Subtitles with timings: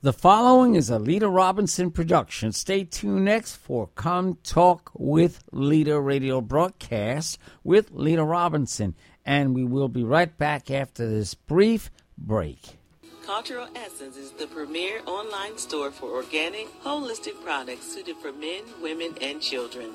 [0.00, 2.52] The following is a Lita Robinson production.
[2.52, 8.94] Stay tuned next for Come Talk with Lita radio broadcast with Lita Robinson.
[9.26, 12.78] And we will be right back after this brief break.
[13.26, 19.16] Cultural Essence is the premier online store for organic, holistic products suited for men, women,
[19.20, 19.90] and children.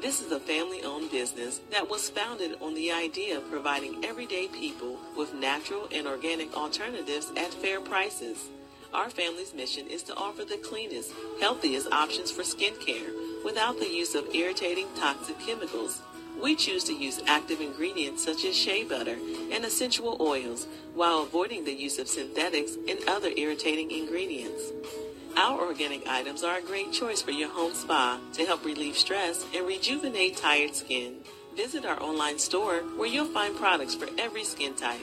[0.00, 4.46] This is a family owned business that was founded on the idea of providing everyday
[4.46, 8.50] people with natural and organic alternatives at fair prices.
[8.94, 14.14] Our family's mission is to offer the cleanest, healthiest options for skincare without the use
[14.14, 16.00] of irritating toxic chemicals.
[16.40, 19.16] We choose to use active ingredients such as shea butter
[19.52, 24.62] and essential oils while avoiding the use of synthetics and other irritating ingredients.
[25.36, 29.44] Our organic items are a great choice for your home spa to help relieve stress
[29.54, 31.16] and rejuvenate tired skin.
[31.54, 35.00] Visit our online store where you'll find products for every skin type.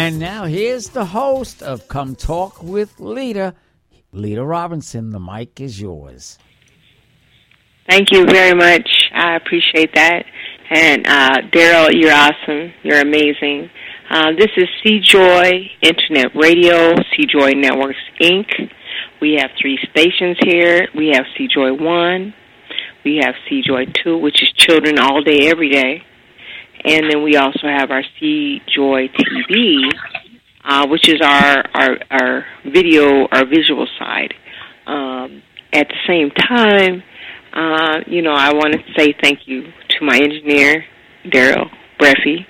[0.09, 3.53] And now here's the host of Come Talk with Lita,
[4.11, 5.11] Lita Robinson.
[5.11, 6.39] The mic is yours.
[7.91, 8.89] Thank you very much.
[9.13, 10.25] I appreciate that.
[10.71, 12.73] And uh, Daryl, you're awesome.
[12.83, 13.69] You're amazing.
[14.09, 18.49] Uh, this is C Joy Internet Radio, C Joy Networks Inc.
[19.21, 20.89] We have three stations here.
[20.97, 22.35] We have C Joy 1,
[23.05, 26.03] we have C Joy 2, which is children all day, every day.
[26.85, 29.91] And then we also have our C Joy TV,
[30.65, 34.35] uh, which is our, our, our video, our visual side.
[34.87, 35.43] Um,
[35.73, 37.03] at the same time,
[37.53, 40.85] uh, you know, I want to say thank you to my engineer,
[41.25, 41.69] Daryl
[42.01, 42.47] Breffy.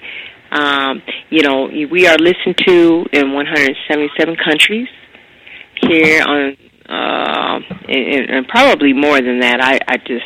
[0.51, 4.89] Um, you know, we are listened to in 177 countries
[5.81, 6.57] here on
[6.89, 9.61] uh, and, and probably more than that.
[9.61, 10.25] I, I just,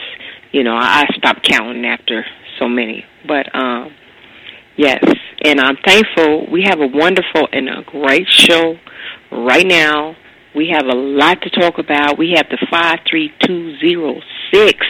[0.52, 2.24] you know, I stopped counting after
[2.58, 3.04] so many.
[3.26, 3.94] But um,
[4.76, 5.02] yes,
[5.44, 6.50] and I'm thankful.
[6.50, 8.76] We have a wonderful and a great show
[9.30, 10.16] right now.
[10.54, 12.18] We have a lot to talk about.
[12.18, 14.20] We have the five three two zero
[14.52, 14.86] six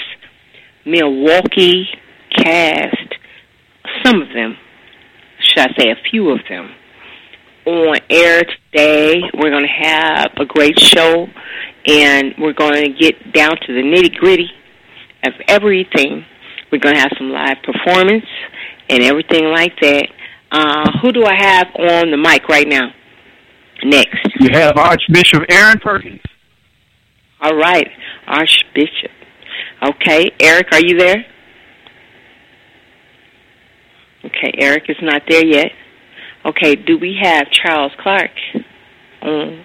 [0.85, 1.89] Milwaukee
[2.37, 3.15] cast.
[4.05, 4.57] Some of them,
[5.41, 6.75] should I say, a few of them
[7.67, 9.23] on air today.
[9.35, 11.29] We're going to have a great show,
[11.87, 14.51] and we're going to get down to the nitty gritty
[15.25, 16.25] of everything.
[16.73, 18.25] We're going to have some live performance
[18.89, 20.09] and everything like that.
[20.51, 22.93] Uh, who do I have on the mic right now?
[23.85, 24.17] Next.
[24.41, 26.21] You have Archbishop Aaron Perkins.
[27.43, 27.89] All right,
[28.27, 29.11] Archbishop.
[29.83, 31.27] Okay, Eric, are you there?
[34.25, 35.73] Okay, Eric is not there yet.
[36.47, 38.31] Okay, do we have Charles Clark
[39.21, 39.65] on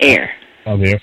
[0.00, 0.32] air?
[0.66, 0.98] I'm here.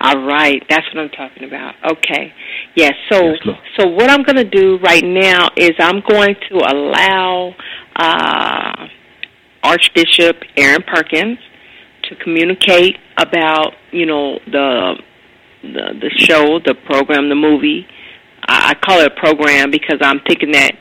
[0.00, 1.74] All right, that's what I'm talking about.
[1.92, 2.32] Okay,
[2.74, 2.92] yes.
[3.10, 7.54] So, yes, so what I'm going to do right now is I'm going to allow
[7.96, 8.86] uh,
[9.62, 11.38] Archbishop Aaron Perkins
[12.04, 14.94] to communicate about you know the
[15.62, 17.86] the the show, the program, the movie.
[18.46, 20.72] I, I call it a program because I'm thinking that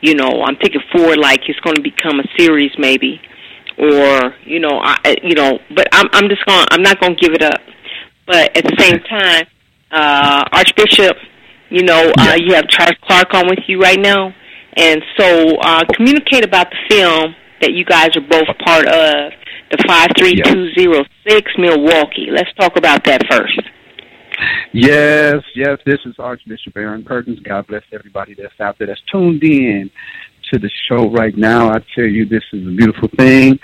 [0.00, 3.20] you know, I'm thinking forward like it's going to become a series maybe,
[3.78, 7.20] or you know, I you know, but I'm I'm just going I'm not going to
[7.20, 7.60] give it up.
[8.30, 9.44] But at the same time,
[9.90, 11.16] uh, Archbishop,
[11.68, 14.32] you know, uh, you have Charles Clark on with you right now,
[14.76, 19.32] and so uh, communicate about the film that you guys are both part of,
[19.72, 22.28] the five three two zero six Milwaukee.
[22.30, 23.60] Let's talk about that first.
[24.72, 27.40] Yes, yes, this is Archbishop Aaron Perkins.
[27.40, 29.90] God bless everybody that's out there that's tuned in
[30.52, 31.70] to the show right now.
[31.70, 33.58] I tell you, this is a beautiful thing.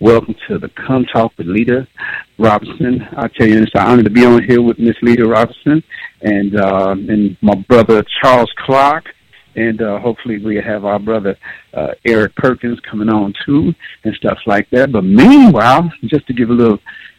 [0.00, 1.86] Welcome to the Come Talk with Lita
[2.38, 3.06] Robinson.
[3.16, 5.82] I tell you, it's an honor to be on here with Miss Lita Robinson
[6.22, 9.04] and uh, and my brother Charles Clark.
[9.56, 11.36] And uh, hopefully we have our brother
[11.74, 13.74] uh, Eric Perkins coming on too
[14.04, 14.90] and stuff like that.
[14.90, 16.78] But meanwhile, just to give a little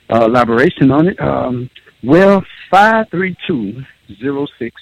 [0.09, 1.69] uh, elaboration on it, um,
[2.03, 4.81] well, 53206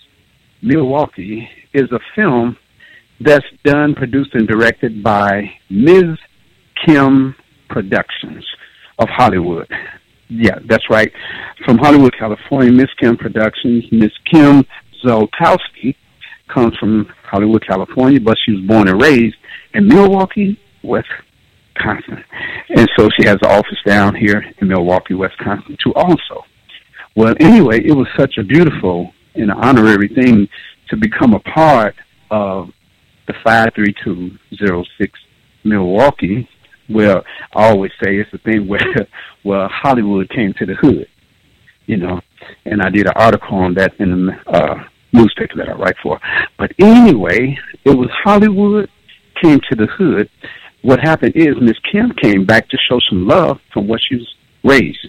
[0.62, 2.56] Milwaukee is a film
[3.24, 6.18] that's done, produced, and directed by Ms.
[6.86, 7.36] Kim
[7.70, 8.46] Productions
[9.00, 9.70] of Hollywood.
[10.30, 11.12] Yeah, that's right.
[11.66, 13.84] From Hollywood, California, Miss Kim Productions.
[13.92, 14.66] Miss Kim
[15.04, 15.96] Zolkowski
[16.48, 19.36] comes from Hollywood, California, but she was born and raised
[19.74, 22.24] in Milwaukee, Wisconsin.
[22.70, 26.46] And so she has an office down here in Milwaukee, Wisconsin, too, also.
[27.16, 30.48] Well, anyway, it was such a beautiful and honorary thing
[30.90, 31.96] to become a part
[32.30, 32.70] of
[33.32, 35.20] the 53206
[35.64, 36.50] Milwaukee.
[36.90, 37.24] Well,
[37.56, 38.82] I always say it's the thing where,
[39.44, 41.08] where Hollywood came to the hood,
[41.86, 42.20] you know,
[42.66, 44.84] and I did an article on that in the uh,
[45.14, 46.20] newspaper that I write for.
[46.58, 48.90] But anyway, it was Hollywood
[49.42, 50.30] came to the hood.
[50.82, 54.36] What happened is Miss Kim came back to show some love from what she was
[54.64, 55.08] raised.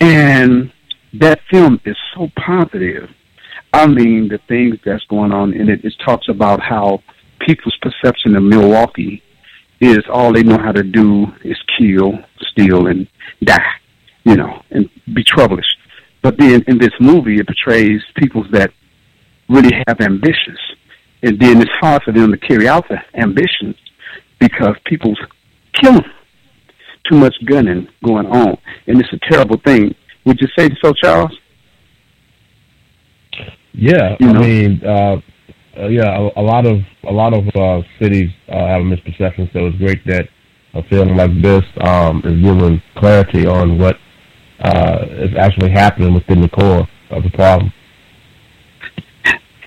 [0.00, 0.72] And
[1.14, 3.08] that film is so positive.
[3.72, 7.02] I mean, the things that's going on in it, it talks about how
[7.40, 9.22] people's perception of Milwaukee
[9.80, 12.18] is all they know how to do is kill,
[12.50, 13.08] steal, and
[13.42, 13.72] die,
[14.24, 15.66] you know, and be troublous.
[16.22, 18.70] But then in this movie, it portrays people that
[19.48, 20.58] really have ambitions.
[21.22, 23.76] And then it's hard for them to carry out the ambitions
[24.38, 25.18] because people's
[25.74, 26.04] killing.
[27.08, 28.58] Too much gunning going on.
[28.86, 29.94] And it's a terrible thing.
[30.24, 31.36] Would you say so, Charles?
[33.72, 35.20] Yeah, you I mean, uh,
[35.80, 39.52] uh, yeah, a, a, lot of a lot of uh, cities uh, have a misperception.
[39.52, 40.28] So it's great that
[40.74, 43.96] a film like this um, is giving clarity on what
[44.60, 47.72] uh, is actually happening within the core of the problem.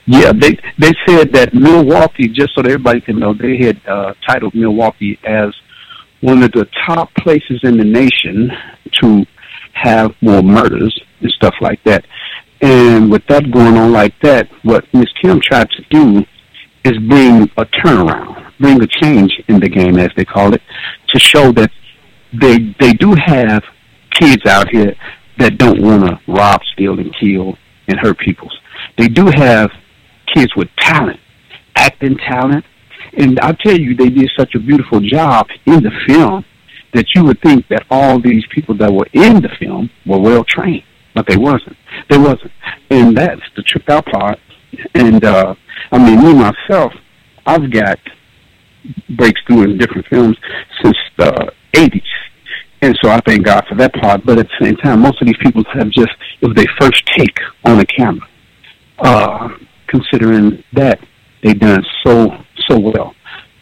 [0.06, 4.14] Yeah, they they said that Milwaukee, just so that everybody can know, they had uh,
[4.28, 5.54] titled Milwaukee as
[6.22, 8.52] one of the top places in the nation
[9.02, 9.26] to
[9.74, 12.06] have more murders and stuff like that.
[12.62, 16.26] And with that going on like that, what Miss Kim tried to do
[16.86, 20.62] is bring a turnaround, bring a change in the game, as they call it,
[21.08, 21.72] to show that
[22.34, 23.64] they they do have
[24.12, 24.96] kids out here
[25.38, 27.58] that don't want to rob, steal, and kill
[27.88, 28.50] and hurt people.
[28.98, 29.72] They do have
[30.34, 31.20] kids with talent,
[31.76, 32.66] acting talent,
[33.18, 36.46] and I tell you, they did such a beautiful job in the film
[36.94, 40.44] that you would think that all these people that were in the film were well
[40.44, 40.84] trained,
[41.14, 41.78] but they wasn't.
[42.10, 42.52] They wasn't,
[42.90, 44.40] and that's the tripped out part.
[44.96, 45.56] And uh,
[45.92, 46.94] I mean, me myself,
[47.46, 48.00] I've got
[49.16, 50.38] breaks through in different films
[50.82, 52.02] since the '80s,
[52.82, 54.26] And so I thank God for that part.
[54.26, 57.04] But at the same time, most of these people have just, it was their first
[57.18, 58.28] take on a camera.
[59.00, 59.50] Uh,
[59.94, 61.00] considering that
[61.44, 62.30] they've done so,
[62.68, 63.14] so well.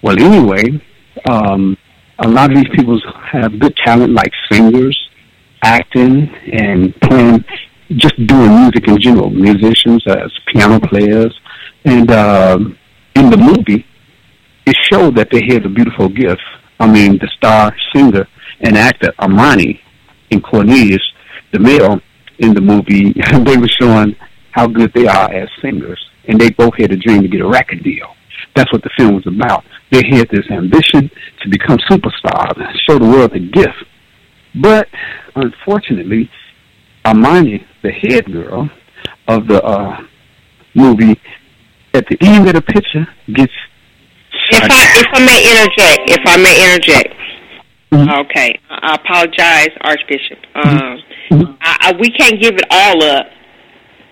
[0.02, 0.82] Well, anyway,
[1.30, 1.78] um,
[2.20, 3.00] a lot of these people
[3.32, 4.98] have good talent like singers,
[5.64, 7.44] acting, and playing,
[7.90, 11.38] just doing music in general, musicians, as piano players.
[11.86, 12.60] And uh,
[13.16, 13.86] in the movie,
[14.66, 16.42] it showed that they had a beautiful gift.
[16.80, 18.28] I mean, the star singer
[18.62, 19.80] and actor Armani
[20.32, 21.02] and Cornelius,
[21.52, 22.00] the male
[22.40, 23.14] in the movie,
[23.46, 24.16] they were showing
[24.52, 27.48] how good they are as singers, and they both had a dream to get a
[27.48, 28.16] record deal.
[28.56, 29.64] That's what the film was about.
[29.92, 31.10] They had this ambition
[31.42, 33.84] to become superstars show the world the gift.
[34.56, 34.88] But
[35.36, 36.30] unfortunately,
[37.06, 38.70] Armani, the head girl
[39.28, 39.98] of the uh,
[40.76, 41.20] movie,
[41.94, 43.54] at the end of the picture gets.
[44.54, 47.16] If I if I may interject, if I may interject,
[47.92, 48.22] Mm-hmm.
[48.22, 50.40] Okay, I apologize, Archbishop.
[50.56, 51.52] Um, mm-hmm.
[51.60, 53.28] I, I, we can't give it all up.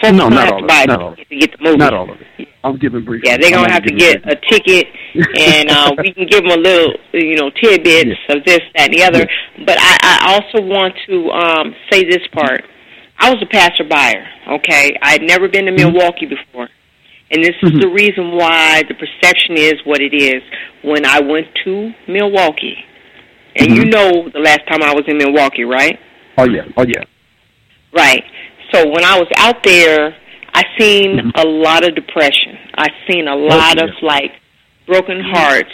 [0.03, 0.88] No, not all, of it.
[0.88, 1.77] Not all to get the movie.
[1.77, 2.48] Not all of it.
[2.63, 3.24] I'm giving brief.
[3.25, 4.88] Yeah, they're gonna have to get a ticket,
[5.39, 8.36] and uh, we can give them a little, you know, tidbits yeah.
[8.36, 9.20] of this, that, and the other.
[9.20, 9.65] Yeah.
[9.65, 12.63] But I, I also want to um, say this part.
[13.18, 14.25] I was a passer buyer.
[14.48, 15.94] Okay, I had never been to mm-hmm.
[15.94, 16.70] Milwaukee before.
[17.32, 17.79] And this is mm-hmm.
[17.79, 20.41] the reason why the perception is what it is.
[20.84, 22.77] When I went to Milwaukee,
[23.56, 23.75] and mm-hmm.
[23.75, 26.00] you know the last time I was in Milwaukee, right?
[26.38, 27.03] Oh yeah, oh yeah.
[27.94, 28.24] Right.
[28.71, 30.15] So when I was out there,
[30.53, 31.29] I seen mm-hmm.
[31.35, 32.57] a lot of depression.
[32.75, 33.89] I seen a lot oh, yeah.
[33.89, 34.31] of like
[34.88, 35.71] broken hearts,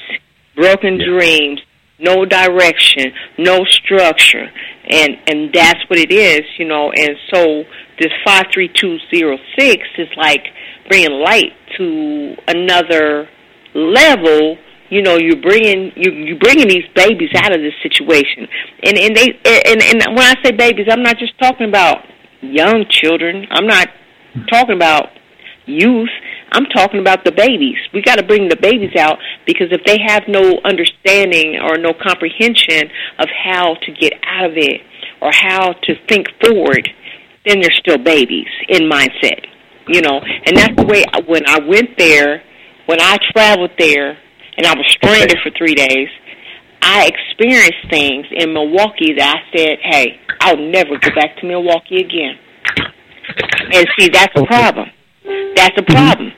[0.55, 1.05] broken yeah.
[1.07, 1.61] dreams,
[1.99, 4.49] no direction, no structure,
[4.89, 6.91] and and that's what it is, you know.
[6.91, 7.63] And so
[7.99, 10.43] this five three two zero six is like
[10.87, 13.27] bringing light to another
[13.73, 14.57] level
[14.89, 18.47] you know you're bringing you you bringing these babies out of this situation
[18.83, 19.27] and and they
[19.65, 22.05] and and when i say babies i'm not just talking about
[22.41, 23.45] young children.
[23.51, 23.87] I'm not
[24.49, 25.09] talking about
[25.65, 26.09] youth.
[26.51, 27.77] I'm talking about the babies.
[27.93, 31.93] We got to bring the babies out because if they have no understanding or no
[31.93, 32.89] comprehension
[33.19, 34.81] of how to get out of it
[35.21, 36.89] or how to think forward
[37.45, 39.45] then they're still babies in mindset
[39.87, 40.19] you know?
[40.19, 42.43] And that's the way when i went there
[42.87, 44.17] when i traveled there
[44.57, 46.07] and I was stranded for three days.
[46.85, 51.97] I experienced things in Milwaukee that I said, "Hey, I'll never go back to Milwaukee
[51.97, 52.37] again."
[53.73, 54.91] And see, that's a problem.
[55.55, 55.93] That's a mm-hmm.
[55.93, 56.31] problem.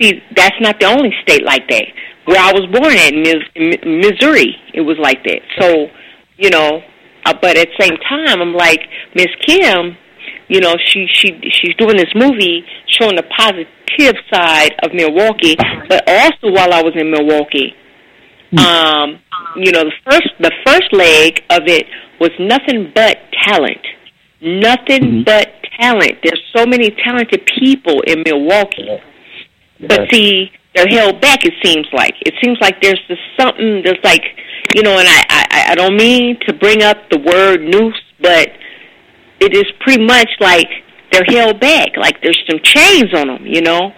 [0.00, 1.84] See, that's not the only state like that.
[2.24, 3.12] Where I was born at,
[3.84, 5.40] Missouri, it was like that.
[5.60, 5.88] So,
[6.38, 6.82] you know,
[7.26, 8.80] uh, but at the same time, I'm like
[9.14, 9.96] Miss Kim.
[10.48, 15.56] You know, she she she's doing this movie showing the positive side of Milwaukee,
[15.88, 17.74] but also while I was in Milwaukee.
[18.58, 19.18] Um,
[19.56, 21.86] you know, the first the first leg of it
[22.20, 23.86] was nothing but talent,
[24.40, 25.22] nothing mm-hmm.
[25.24, 26.18] but talent.
[26.22, 28.98] There's so many talented people in Milwaukee,
[29.78, 29.86] yeah.
[29.88, 31.44] but see, they're held back.
[31.44, 33.82] It seems like it seems like there's just something.
[33.84, 34.24] There's like,
[34.74, 38.50] you know, and I I, I don't mean to bring up the word noose, but
[39.40, 40.68] it is pretty much like
[41.12, 43.92] they're held back, like there's some chains on them, you know.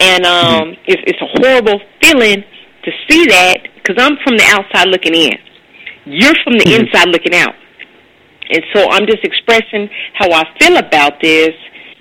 [0.00, 0.80] And um, mm-hmm.
[0.86, 2.44] it's it's a horrible feeling
[2.84, 5.38] to see that because I'm from the outside looking in.
[6.04, 6.86] You're from the mm-hmm.
[6.86, 7.54] inside looking out.
[8.50, 11.52] And so I'm just expressing how I feel about this,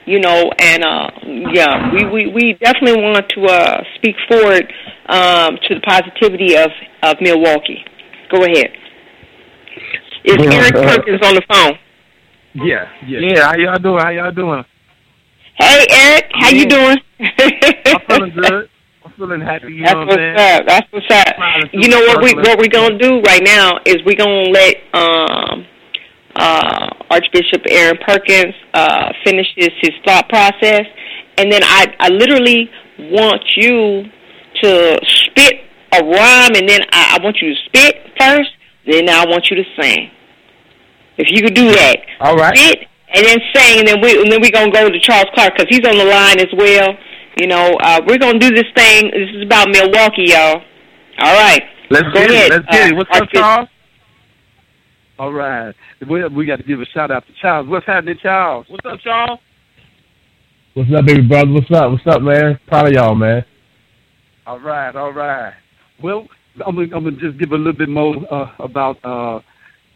[0.06, 1.10] you know, and uh
[1.54, 4.72] yeah, we, we, we definitely want to uh speak forward
[5.08, 6.72] um to the positivity of,
[7.04, 7.84] of Milwaukee.
[8.32, 8.72] Go ahead.
[10.24, 11.80] Is Eric uh, Perkins on the phone?
[12.66, 13.20] Yeah, yeah.
[13.20, 14.00] Yeah, how y'all doing?
[14.00, 14.64] How y'all doing?
[15.58, 16.98] Hey, Eric, how you doing?
[17.20, 18.70] I'm feeling good.
[19.18, 19.74] Feeling happy.
[19.74, 20.68] You That's know what what's I'm up.
[20.68, 21.36] That's what's up.
[21.74, 25.66] You know what we what we're gonna do right now is we're gonna let um
[26.36, 30.86] uh Archbishop Aaron Perkins uh finish his his thought process,
[31.38, 32.70] and then I I literally
[33.00, 34.04] want you
[34.62, 35.62] to spit
[35.94, 38.52] a rhyme, and then I, I want you to spit first,
[38.86, 40.12] then I want you to sing.
[41.18, 42.56] If you could do that, all right.
[42.56, 45.54] Sit and then sing, and then we and then we're gonna go to Charles Clark
[45.58, 46.94] because he's on the line as well.
[47.38, 49.12] You know, uh, we're gonna do this thing.
[49.12, 50.64] This is about Milwaukee, y'all.
[51.20, 51.62] All right.
[51.92, 52.46] Let's go get ahead.
[52.46, 52.52] it.
[52.52, 52.96] Let's get uh, it.
[52.96, 53.70] What's up, Charles?
[55.20, 55.76] All right.
[56.10, 57.68] We, we got to give a shout out to Charles.
[57.68, 58.66] What's happening, Charles?
[58.70, 59.40] What's up, Charles?
[60.74, 61.52] What's up, baby brother?
[61.52, 61.92] What's up?
[61.92, 62.60] What's up, man?
[62.68, 63.46] Proud of y'all, man.
[64.48, 65.54] All right, all right.
[66.02, 66.28] Well,
[66.66, 69.42] I'm gonna, I'm gonna just give a little bit more uh, about uh,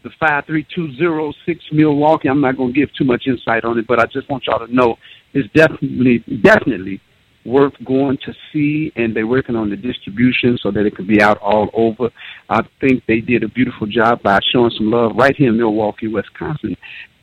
[0.04, 2.28] the 53206 Milwaukee.
[2.28, 4.64] I'm not going to give too much insight on it, but I just want y'all
[4.64, 4.96] to know
[5.32, 7.00] it's definitely, definitely
[7.44, 11.20] worth going to see, and they're working on the distribution so that it could be
[11.20, 12.10] out all over.
[12.48, 16.08] I think they did a beautiful job by showing some love right here in Milwaukee,
[16.08, 16.76] Wisconsin,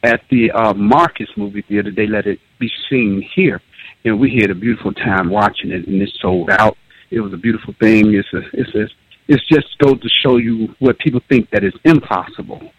[0.04, 1.92] at the uh, Marcus movie theater.
[1.92, 3.62] They let it be seen here,
[4.06, 6.78] and we had a beautiful time watching it, and it sold out.
[7.12, 8.14] It was a beautiful thing.
[8.14, 8.88] It's a, it's a,
[9.28, 12.72] it's just goes to show you what people think that is impossible.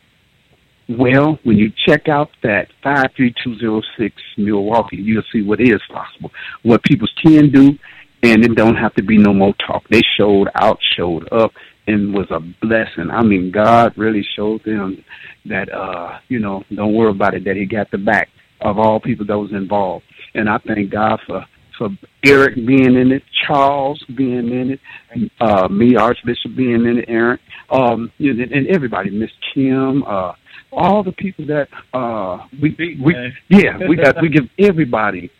[0.98, 6.32] Well, when you check out that 53206 Milwaukee, you'll see what is possible,
[6.64, 7.78] what people can do,
[8.24, 9.84] and it don't have to be no more talk.
[9.88, 11.52] They showed out, showed up,
[11.86, 13.08] and was a blessing.
[13.12, 15.04] I mean, God really showed them
[15.44, 18.28] that, uh, you know, don't worry about it, that He got the back
[18.60, 20.04] of all people that was involved.
[20.34, 21.46] And I thank God for
[21.78, 21.88] for
[22.26, 27.38] Eric being in it, Charles being in it, uh, me, Archbishop being in it, Aaron,
[27.70, 30.32] um, know, and everybody, Miss Kim, uh,
[30.72, 33.14] all the people that uh, we, we,
[33.48, 35.30] yeah, we got, we give everybody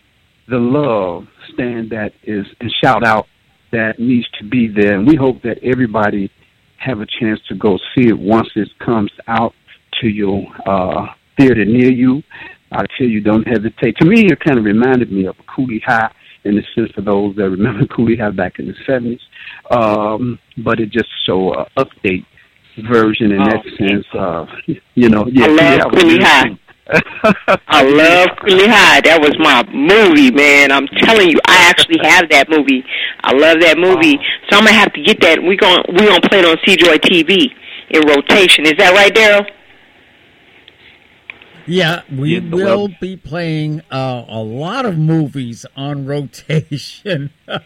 [0.49, 3.27] the love stand that is and shout out
[3.73, 6.31] that needs to be there, and we hope that everybody
[6.79, 9.53] have a chance to go see it once it comes out
[10.01, 11.07] to your uh,
[11.39, 12.23] theater near you.
[12.73, 13.97] I tell you, don't hesitate.
[13.99, 16.11] To me, it kind of reminded me of a Cooley High
[16.45, 19.21] in the sense for those that remember Cooley High back in the seventies.
[19.71, 22.25] Um, but it just so uh, update
[22.79, 24.07] version in oh, that sense.
[24.15, 24.47] Uh,
[24.95, 26.59] you know, yeah, I love Cooley High.
[27.69, 29.01] I love Cooley High.
[29.03, 30.73] That was my movie, man.
[30.73, 32.85] I'm telling you, I actually have that movie.
[33.23, 34.19] I love that movie.
[34.19, 34.51] Oh.
[34.51, 35.43] So I'm gonna have to get that.
[35.43, 37.51] We gonna we gonna play it on CJOY TV
[37.91, 38.67] in rotation.
[38.67, 39.47] Is that right, Daryl?
[41.67, 47.31] Yeah, we will well, be playing uh, a lot of movies on rotation.
[47.47, 47.59] but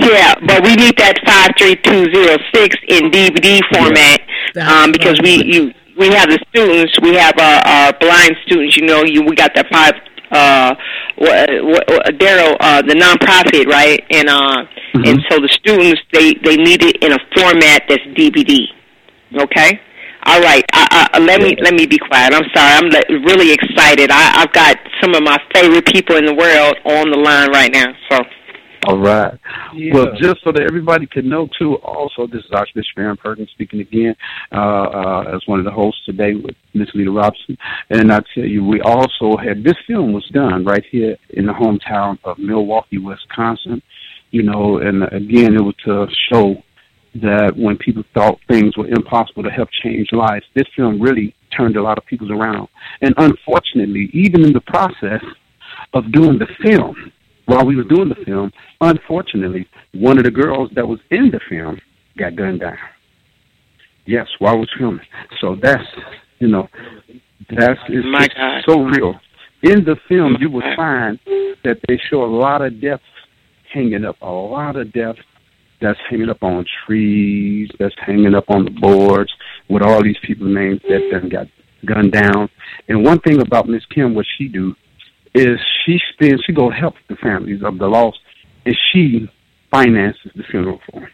[0.00, 4.20] yeah, but we need that five three two zero six in DVD format
[4.54, 8.76] yeah, um, because we you we have the students, we have our, our blind students.
[8.76, 9.94] You know, you we got that five.
[10.30, 10.74] Uh,
[11.18, 14.02] Daryl, uh, the nonprofit, right?
[14.10, 15.04] And uh, mm-hmm.
[15.04, 18.66] and so the students they they need it in a format that's DVD.
[19.34, 19.80] Okay.
[20.24, 22.32] All right, uh, uh, let me let me be quiet.
[22.32, 22.72] I'm sorry.
[22.74, 24.10] I'm le- really excited.
[24.12, 27.72] I, I've got some of my favorite people in the world on the line right
[27.72, 27.92] now.
[28.10, 28.20] So.
[28.86, 29.38] All right.
[29.74, 29.94] Yeah.
[29.94, 31.76] Well, just so that everybody can know too.
[31.76, 34.14] Also, this is Archbishop Aaron Perkins speaking again
[34.50, 37.56] uh, uh, as one of the hosts today with Miss Lita Robinson.
[37.90, 41.52] And I tell you, we also had this film was done right here in the
[41.52, 43.82] hometown of Milwaukee, Wisconsin.
[44.30, 46.62] You know, and again, it was to show
[47.14, 51.76] that when people thought things were impossible to help change lives, this film really turned
[51.76, 52.68] a lot of people around.
[53.02, 55.22] And unfortunately, even in the process
[55.92, 57.12] of doing the film,
[57.46, 61.40] while we were doing the film, unfortunately, one of the girls that was in the
[61.48, 61.78] film
[62.16, 62.78] got gunned down.
[64.06, 65.06] Yes, while we was filming.
[65.40, 65.84] So that's
[66.38, 66.68] you know,
[67.50, 69.14] that's it's, it's so real.
[69.62, 71.20] In the film, you will find
[71.62, 73.02] that they show a lot of deaths
[73.72, 75.20] hanging up, a lot of deaths
[75.82, 79.32] that's hanging up on trees, that's hanging up on the boards
[79.68, 81.46] with all these people's names that then got
[81.84, 82.48] gunned down.
[82.88, 84.74] And one thing about Miss Kim, what she do
[85.34, 88.18] is she spends, she go help the families of the lost,
[88.64, 89.28] and she
[89.70, 91.10] finances the funeral for them.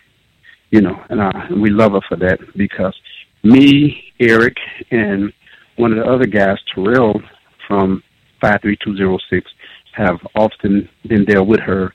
[0.70, 2.94] You know, and, uh, and we love her for that because
[3.42, 4.56] me, Eric,
[4.90, 5.32] and
[5.76, 7.22] one of the other guys, Terrell
[7.66, 8.02] from
[8.42, 9.50] 53206,
[9.92, 11.94] have often been there with her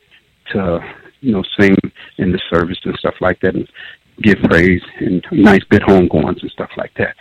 [0.51, 0.79] to
[1.23, 1.75] you know, sing
[2.17, 3.67] in the service and stuff like that and
[4.21, 7.15] give praise and nice bit homegoings and stuff like that.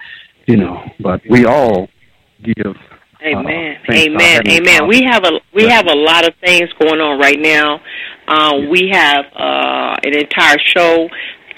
[0.46, 1.88] You know, but we all
[2.42, 2.76] give
[3.24, 3.76] Amen.
[3.88, 4.40] Uh, Amen.
[4.48, 4.88] Amen.
[4.88, 7.80] We have a we have a lot of things going on right now.
[8.26, 11.08] Um, we have uh, an entire show,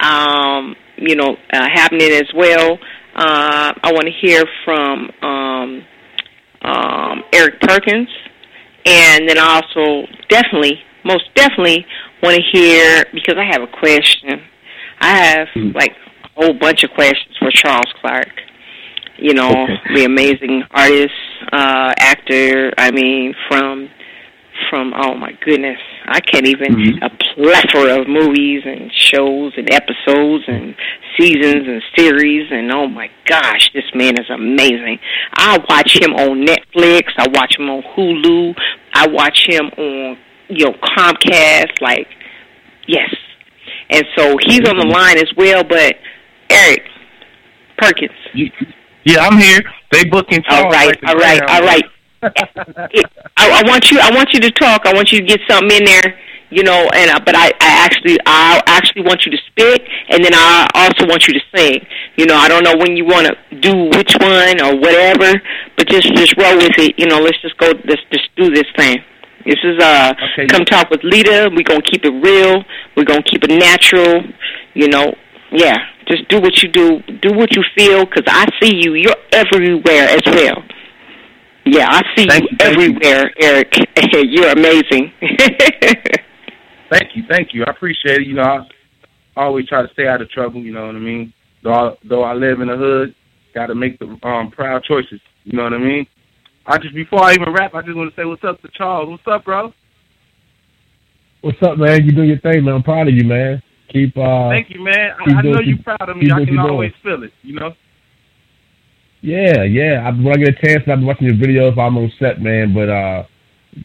[0.00, 2.78] um, you know, uh, happening as well.
[3.14, 5.84] Uh, I want to hear from um,
[6.62, 8.08] um, Eric Perkins,
[8.84, 11.86] and then also definitely, most definitely,
[12.22, 14.40] want to hear because I have a question.
[15.00, 15.74] I have mm.
[15.74, 15.92] like
[16.24, 18.28] a whole bunch of questions for Charles Clark.
[19.16, 19.94] You know, okay.
[19.94, 21.14] the amazing artist,
[21.52, 22.72] uh, actor.
[22.76, 23.88] I mean, from
[24.70, 27.04] from oh my goodness, I can't even mm-hmm.
[27.04, 30.74] a plethora of movies and shows and episodes and
[31.18, 34.98] seasons and series and oh my gosh, this man is amazing.
[35.36, 37.04] I watch him on Netflix.
[37.16, 38.54] I watch him on Hulu.
[38.94, 42.08] I watch him on you know Comcast, like
[42.86, 43.14] yes.
[43.90, 45.62] And so he's on the line as well.
[45.62, 45.96] But
[46.50, 46.82] Eric
[47.78, 48.10] Perkins.
[49.04, 49.60] Yeah, I'm here.
[49.92, 50.42] They booking.
[50.48, 51.84] All right, all right, all right.
[52.22, 53.02] I,
[53.36, 53.98] I want you.
[54.00, 54.86] I want you to talk.
[54.86, 56.18] I want you to get something in there.
[56.50, 60.24] You know, and uh, but I, I actually, I actually want you to spit, and
[60.24, 61.84] then I also want you to sing.
[62.16, 65.40] You know, I don't know when you want to do which one or whatever,
[65.76, 66.98] but just just roll with it.
[66.98, 67.72] You know, let's just go.
[67.84, 69.02] Let's just do this thing.
[69.46, 70.46] This is uh, Okay.
[70.46, 71.50] come talk with Lita.
[71.54, 72.64] We're gonna keep it real.
[72.96, 74.22] We're gonna keep it natural.
[74.74, 75.14] You know,
[75.52, 75.76] yeah.
[76.08, 77.00] Just do what you do.
[77.22, 78.04] Do what you feel.
[78.06, 78.94] Cause I see you.
[78.94, 80.62] You're everywhere as well.
[81.66, 82.84] Yeah, I see Thank you you, thank you.
[83.00, 83.74] everywhere, Eric.
[84.12, 85.12] You're amazing.
[86.90, 87.64] Thank you, thank you.
[87.66, 88.26] I appreciate it.
[88.26, 88.66] You know, I
[89.42, 90.60] always try to stay out of trouble.
[90.60, 91.32] You know what I mean.
[91.62, 93.14] Though I, though I live in the hood,
[93.54, 95.20] got to make the um proud choices.
[95.44, 96.06] You know what I mean.
[96.66, 99.10] I just before I even rap, I just want to say what's up to Charles.
[99.10, 99.72] What's up, bro?
[101.42, 102.04] What's up, man?
[102.04, 102.74] You doing your thing, man.
[102.74, 103.62] I'm proud of you, man.
[103.92, 105.10] Keep uh Thank you, man.
[105.18, 106.30] I, I know you're proud of me.
[106.32, 107.32] I can always feel it.
[107.42, 107.74] You know.
[109.20, 110.06] Yeah, yeah.
[110.06, 111.78] I, when I get a chance, I've been watching your videos.
[111.78, 112.72] I'm on set, man.
[112.72, 113.24] But uh,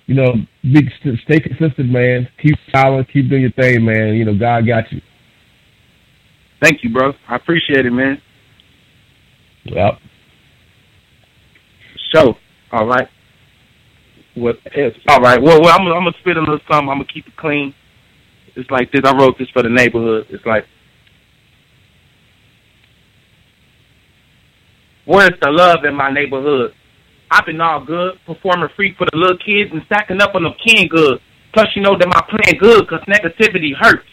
[0.05, 2.29] you know, be, st- stay consistent, man.
[2.41, 3.11] Keep solid.
[3.11, 4.15] Keep doing your thing, man.
[4.15, 5.01] You know, God got you.
[6.61, 7.13] Thank you, bro.
[7.27, 8.21] I appreciate it, man.
[9.65, 9.99] Yep.
[12.13, 12.35] So,
[12.71, 13.07] all right.
[14.35, 14.57] What?
[15.07, 15.41] All right.
[15.41, 16.89] Well, well I'm, I'm gonna spit a little something.
[16.89, 17.73] I'm gonna keep it clean.
[18.55, 19.01] It's like this.
[19.03, 20.27] I wrote this for the neighborhood.
[20.29, 20.65] It's like,
[25.05, 26.73] where's the love in my neighborhood?
[27.31, 30.53] I've been all good, performing free for the little kids and stacking up on them
[30.65, 31.21] kin goods.
[31.53, 34.05] Plus, you know that my plan good, cause negativity hurts.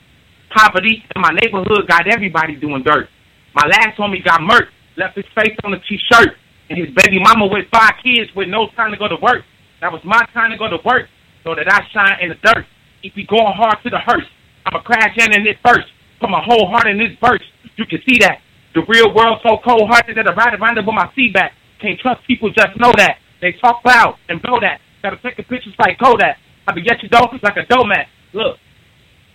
[0.55, 3.09] Poverty in my neighborhood got everybody doing dirt.
[3.55, 6.37] My last homie got murked, left his face on a t-shirt,
[6.69, 9.45] and his baby mama with five kids with no time to go to work.
[9.81, 11.09] That was my time to go to work,
[11.45, 12.67] so that I shine in the dirt.
[13.03, 14.27] If you going hard to the hearse,
[14.65, 15.85] I'ma crash in in this verse.
[16.21, 17.45] Put my whole heart in this verse.
[17.77, 18.41] You can see that.
[18.75, 21.53] The real world so cold hearted that I ride around it with my feet back.
[21.81, 23.19] Can't trust people, just know that.
[23.41, 24.81] They talk loud and blow that.
[25.03, 26.39] Gotta take the pictures like Kodak.
[26.67, 27.85] I be get you dough like a dough
[28.33, 28.59] Look,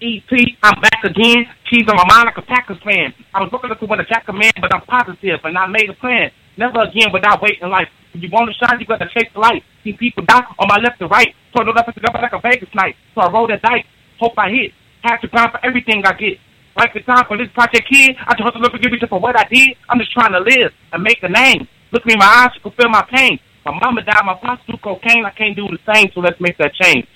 [0.01, 0.31] EP,
[0.63, 1.45] I'm back again.
[1.69, 3.13] Cheese on my mind like a Packers fan.
[3.33, 5.89] I was looking to win a jack a man, but I'm positive and I made
[5.89, 6.31] a plan.
[6.57, 7.87] Never again without waiting life.
[8.13, 9.63] If you want to shine, you gotta chase the light.
[9.83, 11.33] See people die on my left and right.
[11.55, 12.95] So the left is up like a Vegas night.
[13.15, 13.85] So I roll that dice.
[14.19, 14.71] Hope I hit.
[15.03, 16.37] Have to grind for everything I get.
[16.75, 19.19] Like the time for this project kid, I just want to look forgive me for
[19.19, 19.75] what I did.
[19.89, 21.67] I'm just trying to live and make a name.
[21.91, 23.39] Look me in my eyes, you can feel my pain.
[23.65, 25.25] My mama died, my pops do cocaine.
[25.25, 27.07] I can't do the same, so let's make that change.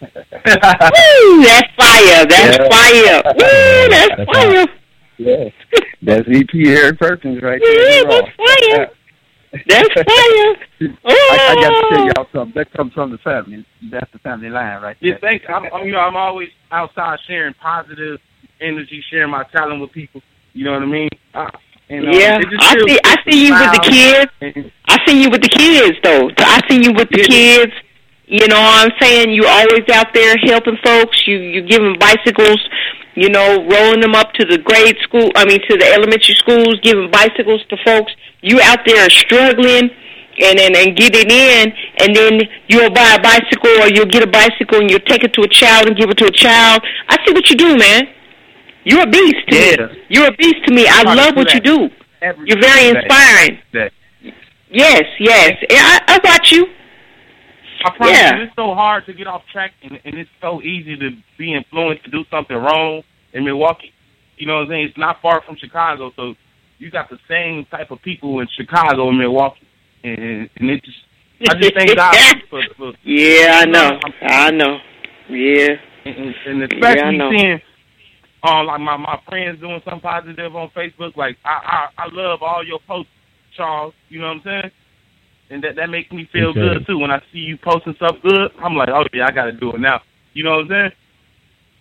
[0.00, 2.26] Woo, that's fire.
[2.26, 2.68] That's Yeah.
[2.68, 3.22] fire.
[3.34, 4.66] Woo, that's That's fire.
[5.18, 5.48] Yeah.
[6.02, 8.04] That's EP Eric Perkins right Yeah, there.
[8.04, 8.90] that's fire.
[9.66, 10.56] That's fire.
[11.04, 12.10] I, I got to tell Oh.
[12.16, 12.52] y'all something.
[12.54, 13.66] That comes from the family.
[13.90, 15.30] That's the family line right Yeah, there.
[15.30, 15.44] thanks.
[15.48, 18.20] I'm, I'm, you know, I'm always outside sharing positive
[18.60, 20.22] energy, sharing my talent with people.
[20.52, 21.08] You know what I mean?
[21.34, 21.50] Uh,
[21.88, 22.98] and, uh, Yeah, it I see.
[23.04, 24.32] I see you with the kids.
[24.56, 26.30] and- I see you with the kids though.
[26.38, 27.26] I see you with the Yeah.
[27.64, 27.72] kids.
[28.26, 29.32] You know what I'm saying?
[29.32, 31.26] You're always out there helping folks.
[31.26, 32.60] You you giving bicycles,
[33.20, 36.78] you know, rolling them up to the grade school I mean to the elementary schools,
[36.82, 38.12] giving bicycles to folks.
[38.42, 39.90] You out there struggling
[40.40, 44.30] and and, and getting in and then you'll buy a bicycle or you'll get a
[44.30, 46.80] bicycle and you'll take it to a child and give it to a child.
[47.08, 48.08] I see what you do, man.
[48.84, 49.86] You're a beast to Yeah.
[49.86, 50.02] me.
[50.08, 50.86] You're a beast to me.
[50.88, 51.90] I to love what you do.
[52.22, 52.98] every You're very day.
[53.00, 53.58] inspiring.
[53.72, 53.90] Day.
[54.70, 55.52] Yes, yes.
[55.70, 56.66] I, I watch you.
[57.84, 58.36] I promise Yeah.
[58.36, 61.54] you, it's so hard to get off track, and, and it's so easy to be
[61.54, 63.92] influenced to do something wrong in Milwaukee.
[64.36, 64.88] You know what I'm saying?
[64.88, 66.34] It's not far from Chicago, so
[66.78, 69.66] you got the same type of people in Chicago and Milwaukee,
[70.04, 70.98] and, and it just
[71.50, 72.14] I just thank God
[72.50, 74.00] for, for Yeah, I know.
[74.22, 74.78] I know.
[75.28, 75.76] Yeah.
[76.04, 77.30] and, and especially know.
[77.30, 77.60] seeing
[78.42, 81.16] um like my my friends doing something positive on Facebook.
[81.16, 83.10] Like I I, I love all your posts,
[83.56, 83.94] Charles.
[84.08, 84.70] You know what I'm saying?
[85.50, 86.60] And that that makes me feel Okay.
[86.60, 86.98] good too.
[86.98, 89.72] When I see you posting stuff good, I'm like, oh yeah, I got to do
[89.72, 90.02] it now.
[90.34, 90.92] You know what I'm saying?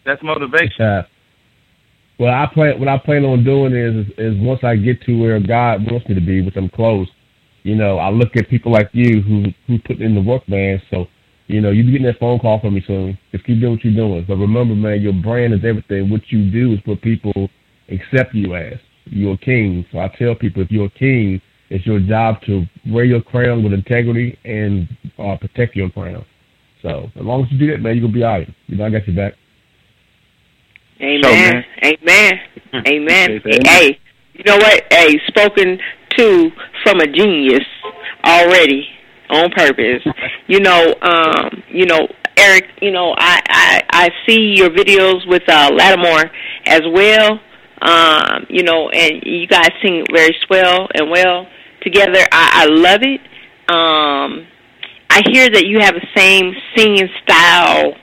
[0.05, 0.71] That's motivation.
[0.79, 1.03] Yeah.
[2.19, 2.79] Well, I plan.
[2.79, 6.07] What I plan on doing is, is is once I get to where God wants
[6.07, 7.07] me to be, which I'm close.
[7.63, 10.81] You know, I look at people like you who who put in the work, man.
[10.89, 11.07] So,
[11.47, 13.17] you know, you be getting that phone call from me soon.
[13.31, 14.25] Just keep doing what you're doing.
[14.27, 16.09] But remember, man, your brand is everything.
[16.09, 17.49] What you do is what people
[17.89, 18.79] accept you as.
[19.05, 19.85] You're a king.
[19.91, 23.63] So I tell people, if you're a king, it's your job to wear your crown
[23.63, 24.87] with integrity and
[25.19, 26.25] uh, protect your crown.
[26.81, 28.49] So as long as you do that, man, you're gonna be all right.
[28.67, 29.33] You know, I got your back.
[31.01, 31.21] Amen.
[31.21, 31.63] man.
[31.83, 32.33] Amen.
[32.87, 33.37] Amen.
[33.37, 33.67] Appreciate.
[33.67, 33.99] Hey,
[34.33, 34.83] you know what?
[34.91, 35.79] Hey, spoken
[36.17, 36.51] to
[36.83, 37.65] from a genius
[38.25, 38.87] already
[39.29, 40.03] on purpose.
[40.47, 45.43] you know, um, you know, Eric, you know, I, I I see your videos with
[45.47, 46.31] uh Lattimore
[46.65, 47.39] as well.
[47.81, 51.47] Um, you know, and you guys sing very swell and well
[51.81, 52.25] together.
[52.31, 53.21] I, I love it.
[53.69, 54.47] Um
[55.09, 57.95] I hear that you have the same singing style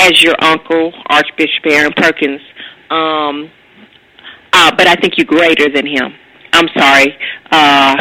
[0.00, 2.40] as your uncle, Archbishop Aaron Perkins.
[2.90, 3.50] Um,
[4.52, 6.14] uh, but I think you're greater than him.
[6.52, 7.16] I'm sorry.
[7.50, 7.96] Uh,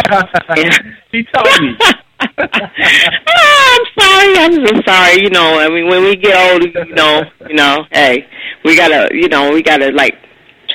[1.11, 1.77] he told me.
[1.81, 1.97] oh,
[3.73, 4.37] I'm sorry.
[4.37, 5.23] I'm so sorry.
[5.23, 8.27] You know, I mean, when we get older, you know, you know, hey,
[8.63, 10.15] we gotta, you know, we gotta like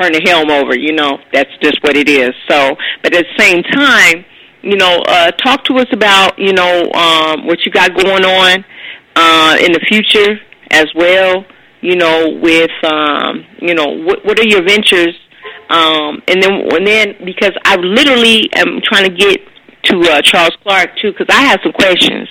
[0.01, 0.77] turn the helm over.
[0.77, 2.31] You know, that's just what it is.
[2.49, 4.25] So, but at the same time,
[4.63, 8.65] you know, uh, talk to us about, you know, um, what you got going on
[9.17, 11.45] uh, in the future as well.
[11.81, 15.15] You know, with, um, you know, what, what are your ventures?
[15.71, 19.39] Um, and then, and then, because I literally am trying to get
[19.85, 22.29] to uh, Charles Clark too, because I have some questions.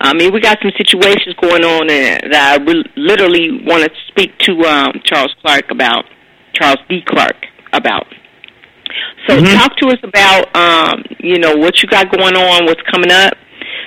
[0.00, 2.58] I mean, we got some situations going on that I
[2.96, 6.04] literally want to speak to um, Charles Clark about,
[6.54, 7.02] Charles D.
[7.06, 7.36] Clark
[7.72, 8.06] about.
[9.28, 9.54] So mm-hmm.
[9.56, 13.34] talk to us about, um, you know, what you got going on, what's coming up.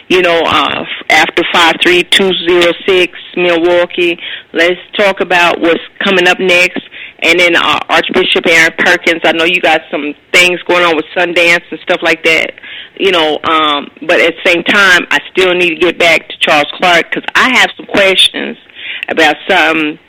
[0.10, 4.20] You know, uh, after five three two zero six Milwaukee,
[4.52, 6.82] let's talk about what's coming up next.
[7.24, 11.06] And then uh, Archbishop Aaron Perkins, I know you got some things going on with
[11.16, 12.52] Sundance and stuff like that.
[13.00, 16.36] You know, um, but at the same time, I still need to get back to
[16.40, 18.58] Charles Clark because I have some questions
[19.08, 20.00] about some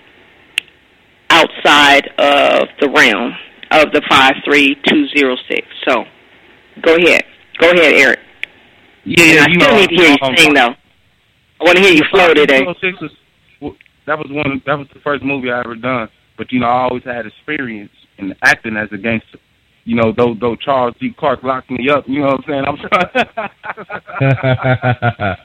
[1.44, 3.32] outside of the realm
[3.70, 5.66] of the 53206.
[5.86, 6.04] So
[6.82, 7.22] go ahead.
[7.60, 8.18] Go ahead, Eric.
[9.04, 9.42] Yeah, yeah.
[9.42, 10.74] I still know, need to hear you um, sing, though.
[11.60, 12.62] I want to hear you flow today.
[12.62, 12.76] Was,
[14.06, 14.62] that was one.
[14.66, 16.08] That was the first movie I ever done.
[16.36, 19.38] But you know, I always had experience in acting as a gangster.
[19.84, 21.14] You know, though though Charles D.
[21.16, 22.04] Clark locked me up.
[22.08, 22.64] You know what I'm saying?
[22.66, 23.28] I'm trying.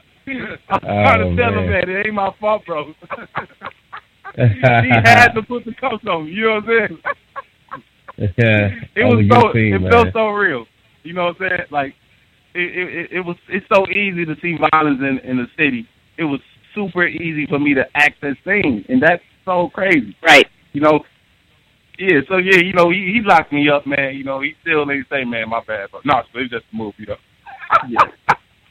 [0.70, 1.64] I'm trying oh, to tell man.
[1.64, 2.92] him that it ain't my fault, bro.
[4.36, 6.26] he had to put the cuffs on.
[6.26, 7.02] You know what I'm saying?
[8.36, 9.90] Yeah, it oh, was so team, it man.
[9.90, 10.66] felt so real.
[11.02, 11.60] You know what I'm saying?
[11.70, 11.94] Like
[12.54, 15.88] it, it it was it's so easy to see violence in in the city.
[16.18, 16.40] It was
[16.74, 20.16] super easy for me to act and sing, and that's so crazy.
[20.22, 20.46] Right.
[20.72, 21.00] You know.
[21.98, 22.20] Yeah.
[22.28, 24.14] So yeah, you know, he he locked me up, man.
[24.14, 25.88] You know, he still didn't say, man, my bad.
[25.92, 27.16] But no, so it's just a move, you know.
[27.88, 28.04] yeah.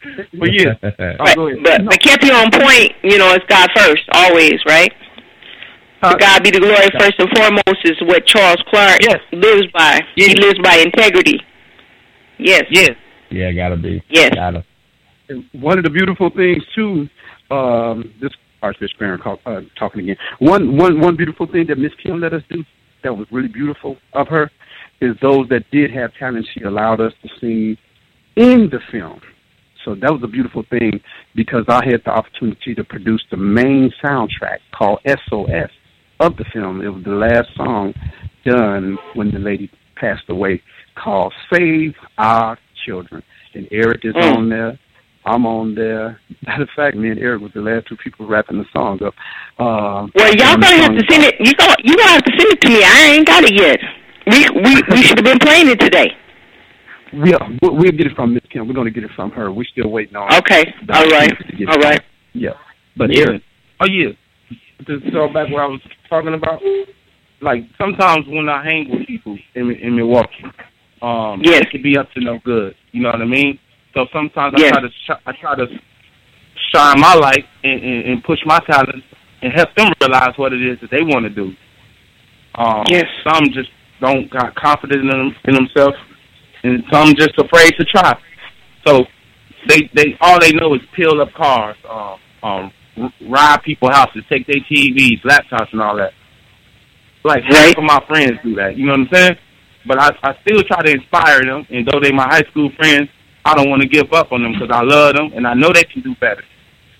[0.40, 0.74] but yeah,
[1.20, 1.38] right.
[1.38, 1.90] oh, but no.
[1.90, 2.94] but kept you on point.
[3.04, 4.94] You know, it's God first, always, right?
[6.04, 9.20] To God be the glory first and foremost is what Charles Clark yes.
[9.34, 10.00] lives by.
[10.16, 10.30] Yes.
[10.30, 11.42] He lives by integrity.
[12.38, 12.64] Yes.
[12.70, 12.92] Yes.
[13.30, 14.02] Yeah, gotta be.
[14.10, 14.34] Yes.
[14.34, 14.64] Gotta.
[15.52, 17.08] one of the beautiful things too,
[17.52, 18.32] um, this
[18.62, 20.16] Archbishop Aaron call, uh, talking again.
[20.40, 22.64] One one one beautiful thing that Miss Kim let us do
[23.04, 24.50] that was really beautiful of her
[25.02, 26.48] is those that did have talent.
[26.54, 27.78] She allowed us to sing
[28.38, 29.20] in the film.
[29.84, 31.02] So that was a beautiful thing
[31.36, 35.72] because I had the opportunity to produce the main soundtrack called SOS
[36.20, 36.82] of the film.
[36.82, 37.94] It was the last song
[38.46, 40.62] done when the lady passed away
[40.96, 43.24] called Save Our Children.
[43.54, 44.36] And Eric is mm.
[44.36, 44.80] on there.
[45.26, 46.20] I'm on there.
[46.46, 49.14] Matter of fact, me and Eric was the last two people wrapping the song up.
[49.60, 51.36] Uh, well, y'all gonna have to send it.
[51.40, 52.84] You gonna you gonna have to send it to me.
[52.84, 53.80] I ain't got it yet.
[54.28, 56.12] We we we should have been playing it today.
[57.12, 58.68] Yeah, we'll, we'll get it from Miss Kim.
[58.68, 59.52] We're gonna get it from her.
[59.52, 60.34] We're still waiting on.
[60.36, 60.74] Okay.
[60.90, 61.32] All right.
[61.68, 62.02] All right.
[62.34, 62.52] Yeah.
[62.96, 63.26] But yeah.
[63.28, 63.44] Eric.
[63.82, 64.10] Oh yeah.
[64.88, 66.62] To go back where I was talking about,
[67.42, 70.46] like sometimes when I hang with people in in Milwaukee,
[71.02, 71.62] um, yes.
[71.62, 72.76] it can be up to no good.
[72.92, 73.60] You know what I mean?
[73.94, 75.66] So sometimes I try to sh- I try to
[76.74, 79.06] shine my light and, and, and push my talents
[79.42, 81.52] and help them realize what it is that they want to do.
[82.56, 83.06] Um, yes.
[83.24, 83.70] Some just
[84.02, 85.98] don't got confidence in, them, in themselves,
[86.64, 88.18] and some just afraid to try.
[88.86, 89.06] So
[89.68, 92.72] they they all they know is peel up cars, um, um,
[93.28, 96.14] rob people houses, take their TVs, laptops, and all that.
[97.24, 97.54] Like right.
[97.54, 98.78] half of my friends do that.
[98.78, 99.38] You know what I'm saying?
[99.88, 103.10] But I, I still try to inspire them, and though they my high school friends,
[103.46, 105.72] I don't want to give up on them because I love them and I know
[105.74, 106.44] they can do better.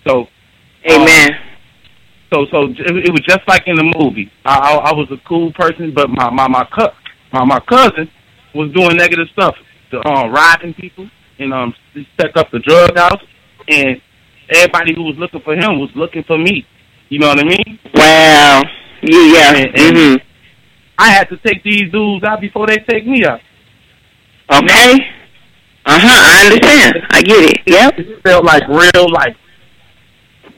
[0.08, 0.26] So,
[0.90, 1.32] amen.
[1.32, 1.40] Um,
[2.32, 4.32] so, so it, it was just like in the movie.
[4.46, 6.94] I, I, I was a cool person, but my my my, cu-
[7.34, 8.10] my my cousin
[8.56, 9.56] was doing negative stuff,
[9.92, 11.10] the, um, robbing people
[11.40, 11.74] and um
[12.20, 13.22] set up the drug house,
[13.68, 14.02] and
[14.50, 16.66] everybody who was looking for him was looking for me.
[17.10, 17.80] You know what I mean?
[17.94, 18.64] Wow.
[19.02, 19.34] Yeah.
[19.34, 19.50] yeah.
[19.56, 20.28] And, and mm-hmm.
[20.98, 23.42] I had to take these dudes out before they take me out.
[24.52, 24.94] Okay.
[25.86, 26.22] Uh huh.
[26.26, 26.96] I understand.
[27.12, 27.58] I get it.
[27.66, 28.00] Yep.
[28.00, 29.36] It felt like real life.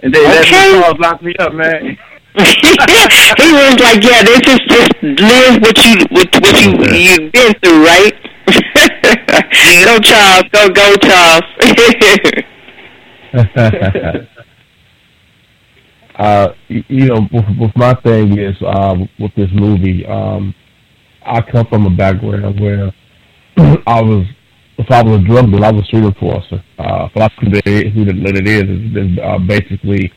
[0.03, 0.79] And they okay.
[0.79, 1.97] that's locked me up, man.
[2.37, 7.53] he was like, "Yeah, this is just live what you what, what you you've been
[7.61, 8.15] through, right?"
[9.85, 12.45] go Charles, go go Charles.
[16.17, 20.53] uh, you know, with, with my thing is uh, with this movie, um,
[21.25, 22.91] I come from a background where
[23.87, 24.25] I was,
[24.77, 26.63] if I was a drug dealer, I was a street enforcer.
[26.77, 30.11] Uh, philosophy who that it is is, is uh, basically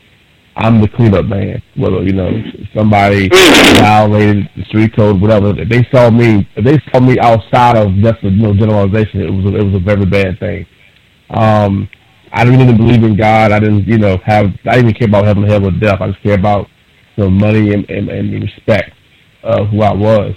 [0.57, 1.61] I'm the cleanup man.
[1.75, 2.31] Whether you know
[2.73, 3.29] somebody
[3.77, 7.93] violated the street code, whatever, if they saw me, if they saw me outside of
[7.95, 10.65] just a you know, generalization, it was a, it was a very bad thing.
[11.29, 11.89] Um,
[12.35, 13.51] I didn't really believe in God.
[13.51, 16.01] I didn't, you know, have I didn't even care about heaven, hell, or death.
[16.01, 16.67] I just care about
[17.15, 18.91] you know money and and, and respect
[19.43, 20.35] of who I was.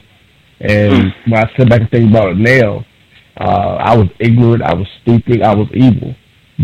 [0.61, 1.12] And mm.
[1.30, 2.84] when I sit back and think about it now,
[3.40, 6.14] uh, I was ignorant, I was stupid, I was evil.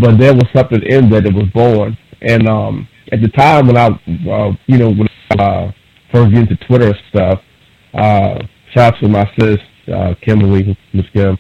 [0.01, 1.97] But there was something in there that was born.
[2.21, 5.73] And um, at the time when I, uh, you know, when I uh,
[6.13, 7.41] first get into Twitter and stuff,
[7.95, 8.39] uh,
[8.73, 9.59] shout out to my sis,
[9.93, 11.39] uh, Kimberly, Miss Kim.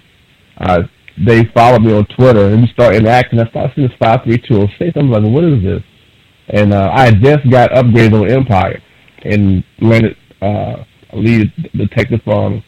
[0.58, 0.82] Uh,
[1.16, 3.38] they followed me on Twitter and we started interacting.
[3.38, 4.96] I started seeing this 53206.
[4.96, 5.82] I'm like, what is this?
[6.48, 8.82] And uh, I just got upgraded on Empire
[9.24, 12.62] and landed uh, lead detective on,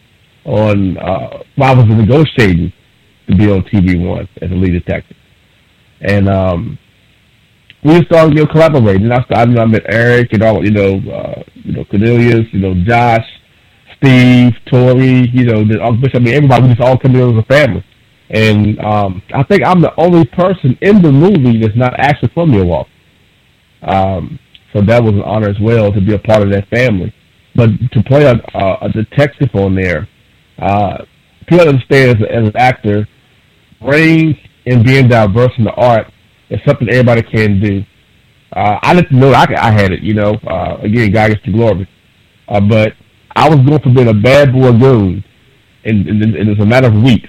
[0.45, 2.73] on uh, while I was negotiating
[3.29, 5.17] to be on TV One as a lead detective.
[6.01, 6.79] And um,
[7.83, 9.11] we started you know, collaborating.
[9.11, 12.75] I started, I met Eric and all, you know, uh, you know, Cornelius, you know,
[12.85, 13.27] Josh,
[13.97, 17.47] Steve, Tori, you know, the, I mean, everybody, we just all come together as a
[17.47, 17.85] family.
[18.31, 22.51] And um, I think I'm the only person in the movie that's not actually from
[22.51, 22.91] Milwaukee.
[23.83, 24.39] Um,
[24.73, 27.15] so that was an honor as well to be a part of that family.
[27.55, 30.09] But to play a, a, a detective on there,
[30.59, 31.05] uh,
[31.47, 33.09] people understand as, as an actor,
[33.81, 34.37] range
[34.67, 36.13] and being diverse in the art
[36.51, 37.85] is something everybody can do.
[38.53, 40.35] Uh, I didn't know I, I had it, you know.
[40.47, 41.89] Uh, again, God gets the glory.
[42.49, 42.95] Uh, but
[43.35, 45.25] I was going from being a bad boy goon,
[45.85, 47.29] and, and, and it was a matter of weeks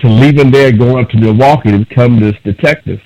[0.00, 2.98] to leaving there, going up to Milwaukee to become this detective.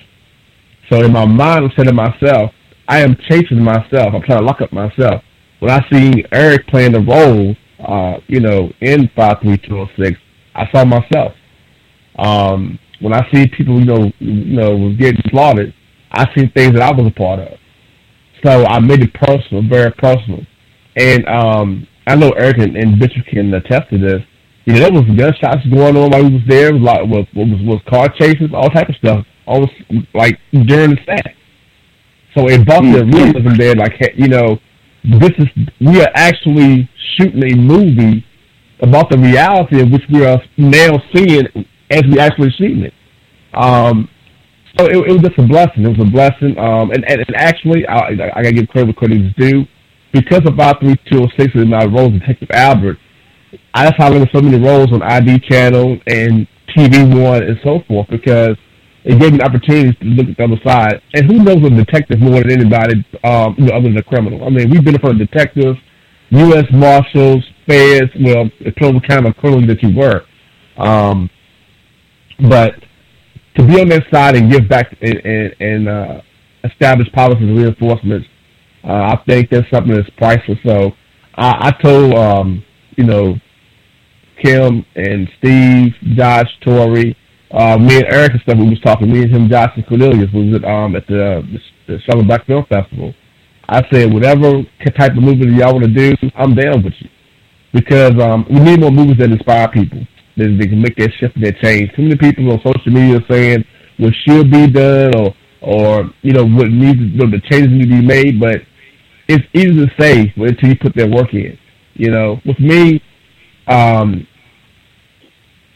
[0.89, 2.51] So in my mind, I'm saying to myself,
[2.87, 4.13] I am chasing myself.
[4.13, 5.23] I'm trying to lock up myself.
[5.59, 10.19] When I see Eric playing the role, uh, you know, in 53206,
[10.53, 11.33] I saw myself.
[12.17, 15.73] Um, when I see people, you know, you know, getting slaughtered,
[16.11, 17.57] I see things that I was a part of.
[18.43, 20.41] So I made it personal, very personal.
[20.95, 24.21] And um, I know Eric and, and Bishop can attest to this
[24.65, 26.69] you know, there was gunshots going on while we was there.
[26.69, 29.25] It was like was was, was car chases, all type of stuff.
[29.45, 29.73] Almost
[30.13, 31.35] like during the set.
[32.35, 33.11] So it brought the mm-hmm.
[33.11, 33.75] realism there.
[33.75, 34.59] Like you know,
[35.03, 35.47] this is
[35.79, 38.25] we are actually shooting a movie
[38.81, 41.45] about the reality of which we are now seeing
[41.91, 42.93] as we actually shooting it.
[43.53, 44.09] Um,
[44.77, 45.85] so it, it was just a blessing.
[45.85, 46.57] It was a blessing.
[46.57, 49.65] Um, and, and, and actually, I, I gotta give credit where credit is due.
[50.11, 52.97] Because of our three two oh six in my role as Detective Albert,
[53.73, 58.07] I just highlighted so many roles on ID channel and TV One and so forth
[58.09, 58.57] because
[59.03, 61.01] it gave me opportunities to look at the other side.
[61.13, 64.43] And who knows a detective more than anybody, um, you know, other than a criminal?
[64.43, 65.77] I mean, we've been in front of detectives,
[66.29, 66.65] U.S.
[66.73, 68.11] Marshals, feds.
[68.19, 70.23] Well, what kind of criminal that you were.
[70.77, 71.29] Um,
[72.49, 72.73] but
[73.57, 76.21] to be on that side and give back and, and, and uh,
[76.63, 78.27] establish policies and reinforcements,
[78.83, 80.57] uh, I think that's something that's priceless.
[80.65, 80.91] So
[81.35, 82.63] I, I told, um,
[82.97, 83.35] you know,
[84.41, 87.17] Kim and Steve, Josh, Tori,
[87.51, 88.57] uh, me and Eric and stuff.
[88.57, 89.11] We was talking.
[89.11, 91.41] Me and him, Josh and Cornelius was at um at the,
[91.87, 93.13] the Southern Black Film Festival.
[93.67, 94.61] I said, whatever
[94.97, 97.09] type of movie y'all want to do, I'm down with you
[97.73, 99.99] because um we need more movies that inspire people
[100.37, 101.93] that they can make that shift and that change.
[101.95, 103.63] Too many people on social media saying
[103.97, 107.89] what should be done or or you know what needs you know, the changes need
[107.89, 108.57] to be made, but
[109.27, 111.57] it's easy to say until you put that work in.
[111.93, 113.01] You know, with me,
[113.67, 114.27] um,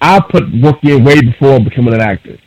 [0.02, 2.38] I put work in way before becoming an actor,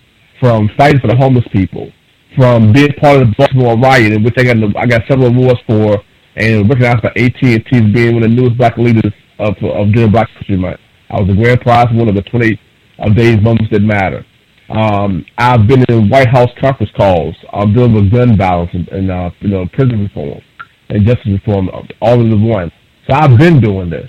[0.41, 1.91] from fighting for the homeless people,
[2.37, 5.61] from being part of the Baltimore riot, in which I got I got several awards
[5.67, 6.03] for,
[6.37, 10.11] and recognized by AT&T as being one of the newest black leaders of of during
[10.11, 10.81] Black History Month.
[11.11, 12.59] I was a grand prize one of the 20
[13.01, 14.25] of days moments that matter.
[14.71, 17.35] Um, I've been in White House conference calls.
[17.53, 20.41] I'm dealing with gun violence and, and uh, you know prison reform
[20.89, 21.69] and justice reform,
[22.01, 22.71] all in the one.
[23.07, 24.09] So I've been doing this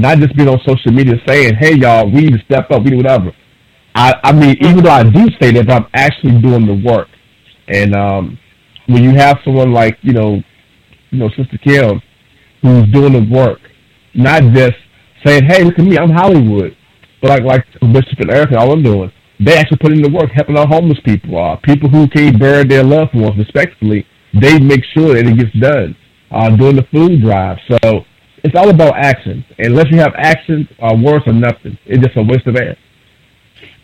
[0.00, 2.90] not just being on social media saying, "Hey, y'all, we need to step up, we
[2.90, 3.32] need whatever."
[3.94, 7.08] I, I mean, even though I do say that, I'm actually doing the work.
[7.68, 8.38] And um,
[8.86, 10.42] when you have someone like you know,
[11.10, 12.00] you know, Sister Kim,
[12.62, 13.60] who's doing the work,
[14.14, 14.76] not just
[15.24, 16.76] saying, "Hey, look at me, I'm Hollywood,"
[17.20, 20.30] but like like Bishop and Erica, all I'm doing, they actually put in the work,
[20.34, 24.06] helping our homeless people, uh, people who can't bury their loved ones respectfully.
[24.38, 25.96] They make sure that it gets done.
[26.30, 28.04] Uh, doing the food drive, so
[28.44, 29.44] it's all about action.
[29.58, 31.78] Unless you have action, uh, words are nothing.
[31.86, 32.76] It's just a waste of air.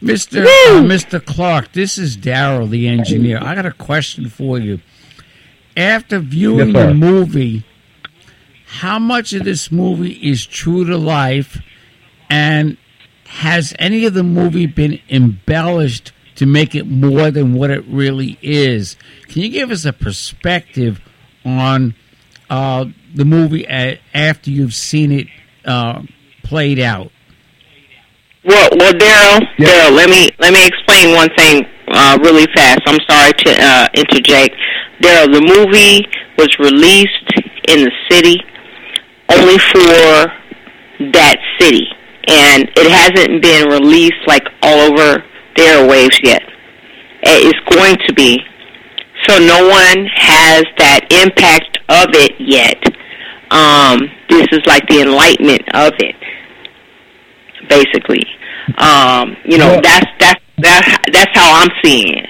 [0.03, 0.45] Mr.
[0.45, 1.25] Uh, Mr.
[1.25, 3.38] Clark, this is Daryl, the engineer.
[3.42, 4.81] I got a question for you.
[5.77, 7.65] After viewing yes, the movie,
[8.67, 11.61] how much of this movie is true to life,
[12.31, 12.77] and
[13.25, 18.38] has any of the movie been embellished to make it more than what it really
[18.42, 18.96] is?
[19.29, 21.00] Can you give us a perspective
[21.44, 21.94] on
[22.51, 25.27] uh, the movie after you've seen it
[25.65, 26.03] uh,
[26.42, 27.11] played out?
[28.44, 29.67] Well, well, Daryl, yeah.
[29.67, 32.81] Daryl, let me let me explain one thing uh, really fast.
[32.87, 34.55] I'm sorry to uh, interject.
[35.03, 36.07] Daryl, the movie
[36.38, 37.31] was released
[37.69, 38.40] in the city
[39.29, 40.33] only for
[41.13, 41.88] that city,
[42.29, 45.25] and it hasn't been released like all over
[45.57, 46.42] the airwaves yet.
[47.23, 48.40] It's going to be.
[49.27, 52.79] So no one has that impact of it yet.
[53.50, 56.14] Um, this is like the enlightenment of it,
[57.68, 58.22] basically.
[58.79, 62.29] Um, you know, that's that's that's that's how I'm seeing it.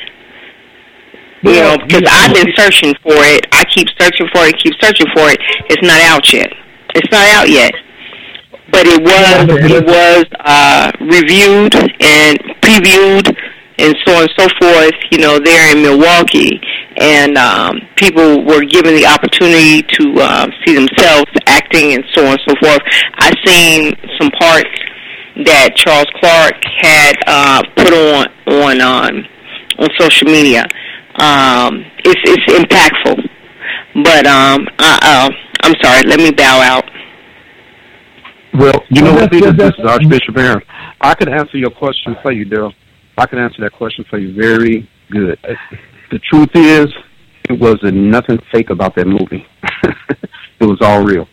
[1.43, 3.47] You know, because I've been searching for it.
[3.53, 5.39] I keep searching for it, keep searching for it.
[5.69, 6.49] It's not out yet.
[6.95, 7.73] It's not out yet.
[8.73, 13.37] But it was it was uh, reviewed and previewed
[13.79, 14.97] and so on and so forth.
[15.11, 16.61] You know, there in Milwaukee,
[16.99, 22.33] and um, people were given the opportunity to uh, see themselves acting and so on
[22.33, 22.81] and so forth.
[23.17, 24.71] I seen some parts
[25.45, 29.27] that Charles Clark had uh, put on on um,
[29.79, 30.65] on social media.
[31.21, 33.29] Um, it's it's impactful,
[34.03, 35.31] but um, I, uh,
[35.63, 36.03] I'm sorry.
[36.05, 36.85] Let me bow out.
[38.55, 40.63] Well, you know what, Peter, this is Archbishop Aaron.
[41.03, 42.73] I can answer your question for you, Daryl.
[43.19, 45.39] I can answer that question for you very good.
[46.11, 46.87] The truth is,
[47.49, 49.47] it wasn't nothing fake about that movie.
[50.61, 51.29] it was all real.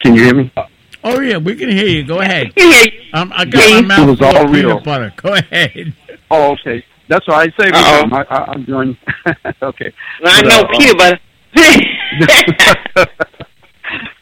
[0.00, 0.52] Can you hear me?
[1.02, 2.04] Oh yeah, we can hear you.
[2.04, 2.48] Go ahead.
[3.12, 4.80] Um, I got yeah, my mouth it was all real.
[4.80, 5.12] butter.
[5.16, 5.94] Go ahead.
[6.30, 6.84] Oh, okay.
[7.08, 7.52] That's all right.
[7.58, 7.72] Say me.
[7.74, 8.96] I, I, I'm doing.
[9.62, 9.92] okay.
[10.22, 11.20] Well, I know uh, peanut butter.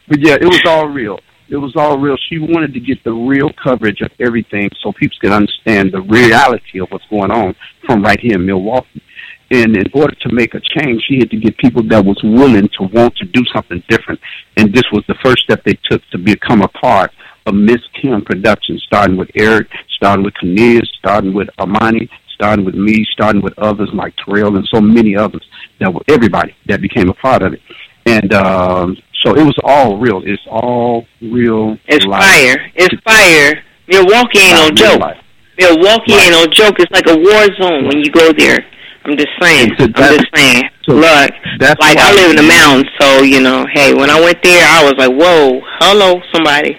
[0.07, 1.19] but yeah, it was all real.
[1.53, 2.17] It was all real.
[2.29, 6.79] She wanted to get the real coverage of everything so people could understand the reality
[6.79, 7.53] of what's going on
[7.85, 9.03] from right here in Milwaukee.
[9.51, 12.67] And in order to make a change, she had to get people that was willing
[12.79, 14.19] to want to do something different.
[14.57, 17.11] And this was the first step they took to become a part
[17.45, 22.73] of Miss Kim Productions, starting with Eric, starting with Cornelius, starting with Armani, starting with
[22.73, 25.47] me, starting with others like Terrell and so many others
[25.79, 27.61] that were everybody that became a part of it.
[28.07, 30.21] And um, so it was all real.
[30.25, 31.77] It's all real.
[31.87, 32.23] It's life.
[32.23, 32.71] fire.
[32.75, 33.63] It's fire.
[33.87, 34.99] Milwaukee ain't no joke.
[34.99, 35.17] Life.
[35.57, 36.27] Milwaukee right.
[36.27, 36.79] ain't no joke.
[36.79, 38.59] It's like a war zone when you go there.
[39.05, 39.71] I'm just saying.
[39.79, 40.63] I'm just saying.
[40.83, 41.31] So Look,
[41.79, 43.65] like I live in the mountains, so you know.
[43.73, 46.77] Hey, when I went there, I was like, "Whoa, hello, somebody."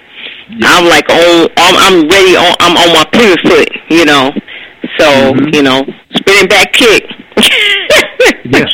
[0.49, 0.69] Yeah.
[0.69, 2.37] I'm like, oh, I'm, I'm ready.
[2.37, 4.31] On, I'm on my pivot foot, you know.
[4.99, 5.55] So mm-hmm.
[5.55, 5.83] you know,
[6.15, 7.05] spinning back kick.
[8.45, 8.71] yes.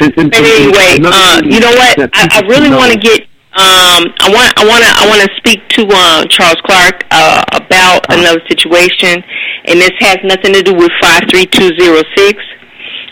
[0.16, 2.10] but anyway, uh, you know what?
[2.14, 3.22] I, I really want to get.
[3.54, 4.50] Um, I want.
[4.58, 4.90] I want to.
[4.90, 9.22] I want to speak to uh, Charles Clark uh, about uh another situation,
[9.66, 12.42] and this has nothing to do with five three two zero six.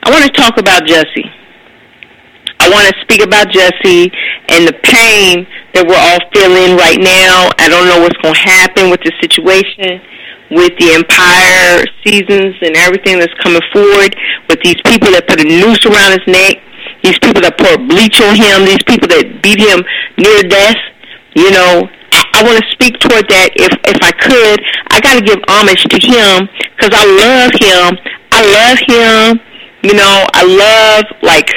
[0.03, 1.31] I want to talk about Jussie.
[2.59, 4.11] I want to speak about Jussie
[4.51, 7.51] and the pain that we're all feeling right now.
[7.59, 9.99] I don't know what's going to happen with the situation
[10.53, 14.15] with the Empire seasons and everything that's coming forward,
[14.49, 16.61] with these people that put a noose around his neck,
[17.03, 19.81] these people that pour bleach on him, these people that beat him
[20.21, 20.77] near death,
[21.35, 24.61] you know, I want to speak toward that if if I could.
[24.93, 27.97] I got to give homage to him because I love him.
[28.33, 29.41] I love him.
[29.81, 31.49] You know, I love like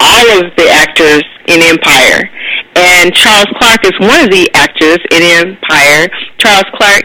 [0.00, 2.28] all of the actors in Empire,
[2.76, 6.08] and Charles Clark is one of the actors in Empire.
[6.38, 7.04] Charles Clark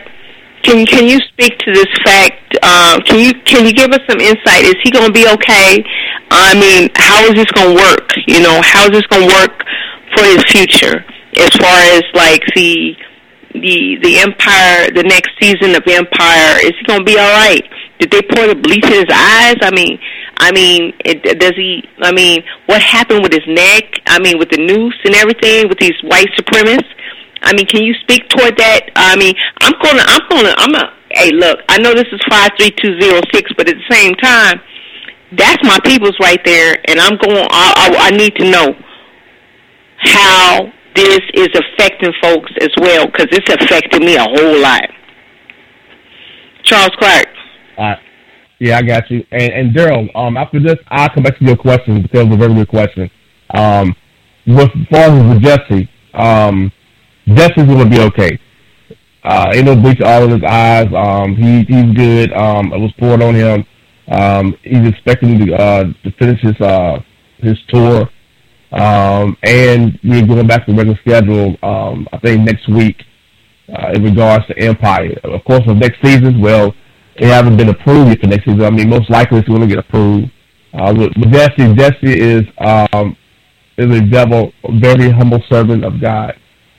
[0.68, 2.58] can can you speak to this fact?
[2.62, 4.68] Uh, can you can you give us some insight?
[4.68, 5.80] Is he going to be okay?
[6.30, 8.12] I mean, how is this going to work?
[8.28, 9.64] You know, how is this going to work
[10.16, 11.06] for his future
[11.40, 12.94] as far as like the
[13.56, 16.60] the the Empire, the next season of Empire?
[16.60, 17.64] Is he going to be all right?
[18.00, 19.56] Did they pour the bleach in his eyes?
[19.64, 19.98] I mean,
[20.38, 21.88] I mean, it, does he?
[22.00, 23.86] I mean, what happened with his neck?
[24.06, 26.92] I mean, with the noose and everything, with these white supremacists.
[27.42, 28.90] I mean, can you speak toward that?
[28.96, 30.94] I mean, I'm gonna, I'm gonna, I'm a.
[31.12, 34.14] Hey, look, I know this is five three two zero six, but at the same
[34.16, 34.60] time,
[35.32, 37.48] that's my people's right there, and I'm going.
[37.50, 38.76] I, I, I need to know
[40.00, 44.90] how this is affecting folks as well, because it's affecting me a whole lot.
[46.64, 47.28] Charles Clark.
[47.78, 47.96] Uh,
[48.60, 49.26] yeah, I got you.
[49.32, 52.34] And, and Daryl, um, after this, I'll come back to your question because it was
[52.34, 53.10] a very good question.
[53.54, 53.96] Um,
[54.46, 56.72] with far as with Jussie, um,
[57.28, 58.40] Jussie's gonna be okay.
[59.24, 60.88] Uh, ain't no bleach all in his eyes.
[60.96, 62.32] Um, he he's good.
[62.34, 63.66] Um, it was poured on him.
[64.10, 67.00] Um, he's expecting to uh, to finish his uh
[67.40, 68.10] his tour.
[68.72, 71.56] Um, and we're going back to the regular schedule.
[71.64, 72.98] Um, I think next week,
[73.70, 75.18] uh, in regards to Empire.
[75.24, 76.74] Of course, for next season, well,
[77.16, 78.62] it hasn't been approved yet for next season.
[78.64, 80.32] I mean, most likely it's going to get approved.
[80.74, 83.18] Uh, Jussie is um,
[83.78, 86.34] is a devil, very humble servant of God.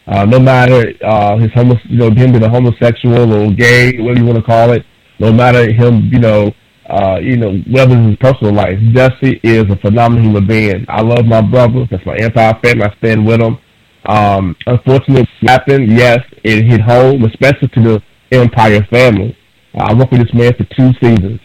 [0.09, 4.21] Uh, no matter uh, his homo, you know, him being a homosexual or gay, whatever
[4.21, 4.83] you want to call it,
[5.19, 6.51] no matter him, you know,
[6.89, 10.87] uh, you know, whether it's his personal life, Jussie is a phenomenal human being.
[10.89, 11.87] I love my brother.
[11.91, 12.85] That's my Empire family.
[12.85, 13.59] I stand with him.
[14.07, 18.03] Um, unfortunately, what happened, yes, it hit home, especially to the
[18.33, 19.37] Empire family.
[19.75, 21.41] I worked with this man for two seasons.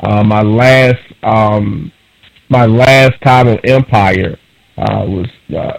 [0.00, 1.92] Uh, my last, um,
[2.48, 4.38] my last time on Empire
[4.78, 5.78] uh, was uh,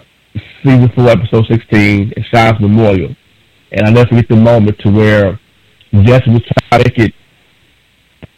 [0.62, 3.14] season four, episode sixteen, at Shine's Memorial,
[3.72, 5.40] and I never forget the moment to where
[5.92, 7.14] Jussie was trying to make it,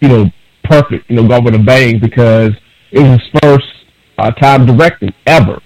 [0.01, 0.26] you know,
[0.64, 2.53] perfect, you know, go with a bang because
[2.93, 3.66] it was his first
[4.18, 5.61] uh, time directing ever,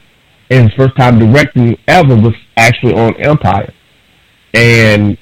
[0.50, 3.72] and his first time directing ever was actually on Empire,
[4.54, 5.18] and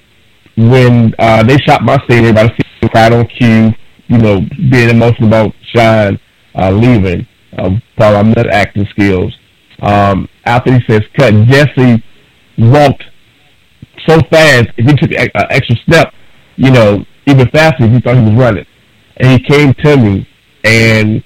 [0.57, 2.55] when uh, they shot my scene, everybody
[2.91, 3.73] cried on cue,
[4.09, 4.41] you know,
[4.71, 6.21] being emotional about Shine
[6.55, 7.27] uh, leaving,
[7.59, 9.35] uh, of my acting skills.
[9.83, 12.03] Um, after he says cut, Jussie
[12.57, 13.03] walked
[14.09, 16.15] so fast, if he took an extra step,
[16.57, 18.67] you know, even faster, he thought he was running.
[19.17, 20.29] And he came to me,
[20.65, 21.23] and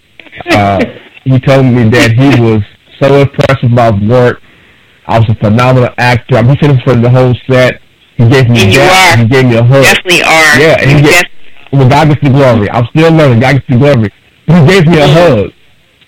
[0.51, 0.85] uh,
[1.25, 2.63] he told me that he was
[3.01, 4.41] so impressed with my work.
[5.07, 6.37] I was a phenomenal actor.
[6.37, 7.81] I'm sitting in front of the whole set.
[8.17, 9.17] He gave me and you are.
[9.19, 9.85] He gave me a hug.
[9.85, 10.59] Definitely are.
[10.59, 11.25] Yeah, and he gave,
[11.73, 12.71] well, God gets the glory.
[12.71, 13.41] I'm still learning.
[13.41, 14.11] God gets the glory.
[14.47, 15.51] He gave me a hug,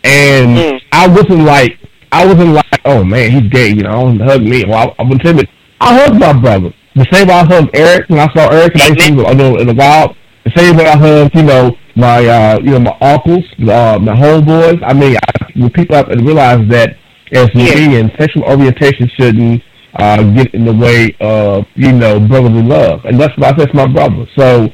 [0.05, 0.81] and mm.
[0.93, 1.79] I wasn't like
[2.13, 3.69] I wasn't like, oh man, he's gay.
[3.69, 4.65] You know, I don't hug me.
[4.67, 5.49] Well, I, I'm timid.
[5.81, 6.73] I hugged my brother.
[6.95, 9.13] The same way I hugged Eric when I saw Eric and I used to see
[9.13, 10.17] him in the wild.
[10.45, 14.15] The same way I hugged, you know, my uh, you know my uncles, uh, my
[14.15, 14.81] homeboys.
[14.85, 16.97] I mean, I, when people have to realize that
[17.33, 17.75] as yeah.
[17.75, 19.63] me and sexual orientation shouldn't
[19.99, 23.75] uh, get in the way of you know brotherly love, and that's why I said
[23.75, 24.27] my brother.
[24.37, 24.69] So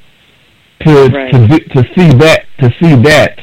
[0.82, 1.32] to right.
[1.32, 3.40] to to see that to see that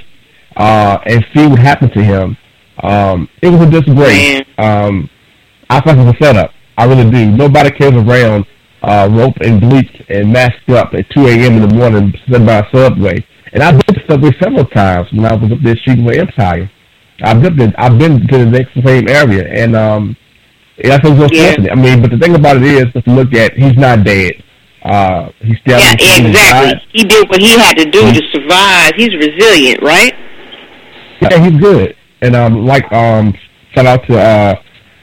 [0.57, 2.37] uh, and see what happened to him,
[2.79, 4.41] um, it was a disgrace.
[4.57, 5.09] Um,
[5.69, 6.51] I thought it was a setup.
[6.77, 7.31] I really do.
[7.31, 8.45] Nobody cares around
[8.81, 11.61] uh, rope and bleached and masked up at 2 a.m.
[11.61, 13.25] in the morning sitting by a subway.
[13.53, 16.71] And I've been to Subway several times when I was up there shooting with Empire.
[17.23, 20.17] I've been I've been to the next same area, and um,
[20.81, 21.35] that's what's.
[21.35, 21.55] Yeah.
[21.71, 24.41] I mean, but the thing about it is, if you look at, he's not dead.
[24.83, 26.81] Uh, he's still yeah, exactly.
[26.93, 28.17] He did what he had to do mm-hmm.
[28.17, 28.93] to survive.
[28.95, 30.13] He's resilient, right?
[31.21, 31.95] Yeah, he's good.
[32.21, 33.33] And um, like um,
[33.73, 34.55] shout out to uh,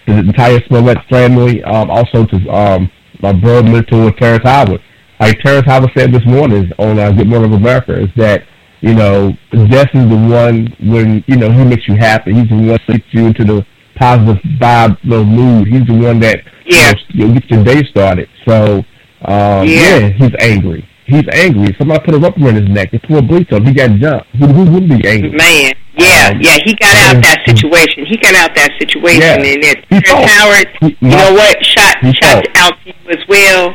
[0.07, 1.63] the entire Smollett family.
[1.65, 2.91] Um, also to um,
[3.21, 4.81] my brother mentor Terrence Howard
[5.21, 8.45] like Terrence Howard said this morning on uh, Good Morning America, is that
[8.81, 12.35] you know Jess is the one when you know he makes you happy.
[12.35, 13.67] He's the one that gets you into the
[13.97, 15.69] positive vibe, little mood.
[15.69, 16.93] He's the one that yeah.
[17.09, 18.29] you know, gets your day started.
[18.47, 18.79] So
[19.23, 19.99] um, yeah.
[19.99, 20.89] yeah, he's angry.
[21.09, 21.75] He's angry.
[21.79, 22.93] Somebody put a rubber around his neck.
[22.93, 23.65] They put a bleach on.
[23.65, 24.29] He got jumped.
[24.37, 25.33] Who, who wouldn't be angry?
[25.33, 26.59] Man, yeah, um, yeah.
[26.65, 28.05] He got out that situation.
[28.05, 29.41] He got out that situation, yeah.
[29.41, 29.89] and it.
[29.89, 31.57] Terrence Howard, he, you know what?
[31.65, 33.73] Shot, shot out to you as well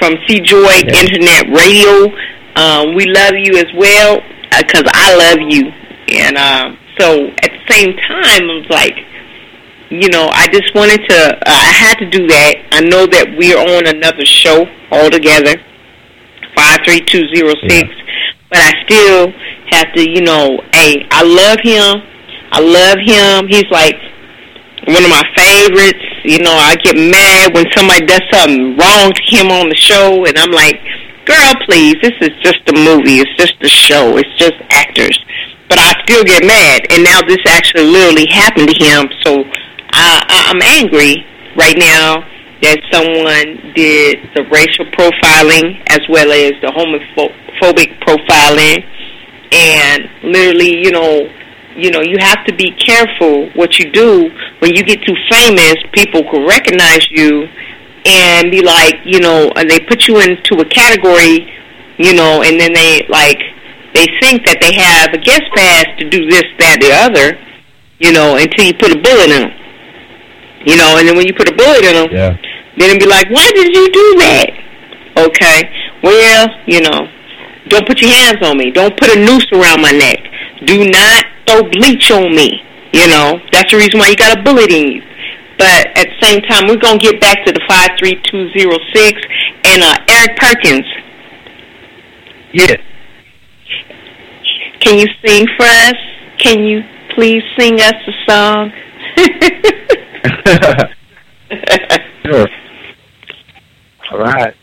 [0.00, 1.04] from C Joy yeah.
[1.04, 2.08] Internet Radio.
[2.56, 5.68] Um, we love you as well because uh, I love you.
[6.16, 8.96] And uh, so at the same time, I was like,
[9.90, 12.54] you know, I just wanted to, uh, I had to do that.
[12.72, 15.60] I know that we're on another show altogether,
[16.56, 17.86] 53206, yeah.
[18.50, 19.32] but I still
[19.70, 22.02] have to, you know, hey, I love him.
[22.52, 23.46] I love him.
[23.48, 23.96] He's like
[24.86, 26.02] one of my favorites.
[26.24, 30.24] You know, I get mad when somebody does something wrong to him on the show,
[30.26, 30.80] and I'm like,
[31.24, 33.22] girl, please, this is just a movie.
[33.22, 34.16] It's just a show.
[34.16, 35.18] It's just actors.
[35.68, 39.06] But I still get mad, and now this actually literally happened to him.
[39.22, 39.44] So
[39.94, 41.24] I, I, I'm angry
[41.56, 42.26] right now
[42.62, 48.84] that someone did the racial profiling as well as the homophobic profiling,
[49.52, 51.28] and literally, you know,
[51.76, 54.28] you know, you have to be careful what you do.
[54.60, 57.48] When you get too famous, people can recognize you
[58.04, 61.48] and be like, you know, and they put you into a category,
[61.98, 63.40] you know, and then they like
[63.94, 67.38] they think that they have a guest pass to do this, that, the other,
[67.98, 69.50] you know, until you put a bullet in them.
[70.66, 72.36] You know, and then when you put a bullet in them, yeah.
[72.88, 74.50] Then be like, why did you do that?
[75.18, 75.68] Okay,
[76.02, 77.08] well, you know,
[77.68, 78.70] don't put your hands on me.
[78.70, 80.18] Don't put a noose around my neck.
[80.64, 82.60] Do not throw bleach on me.
[82.92, 85.02] You know, that's the reason why you got a bullet in you.
[85.58, 89.20] But at the same time, we're going to get back to the 53206
[89.64, 90.86] and uh, Eric Perkins.
[92.52, 92.80] Yes.
[94.80, 95.94] Can you sing for us?
[96.38, 96.82] Can you
[97.14, 98.72] please sing us a song?
[102.24, 102.48] sure.
[104.12, 104.54] All right.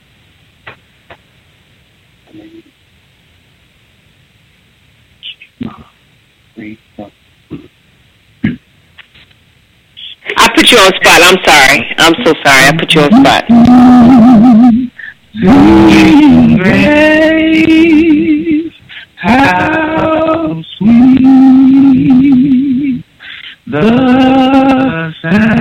[10.39, 11.21] I put you on spot.
[11.23, 11.95] I'm sorry.
[11.97, 12.63] I'm so sorry.
[12.65, 13.47] I put you on spot.
[16.57, 17.93] Grace,
[19.15, 21.23] how sweet
[23.67, 25.56] the sound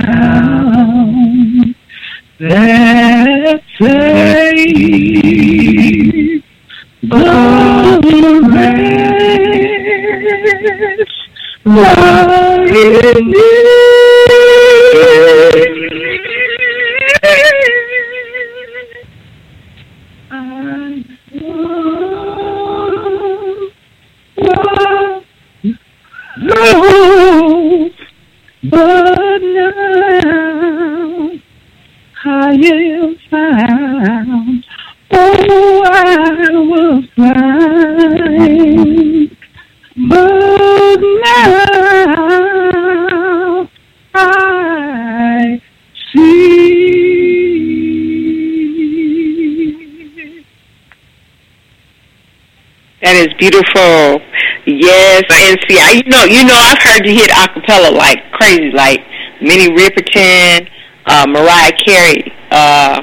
[53.49, 54.21] beautiful.
[54.65, 58.71] Yes, and see, I, you know, you know, I've heard you hit acapella like crazy,
[58.71, 58.99] like
[59.41, 60.67] Minnie Riperton,
[61.05, 63.01] uh, Mariah Carey uh,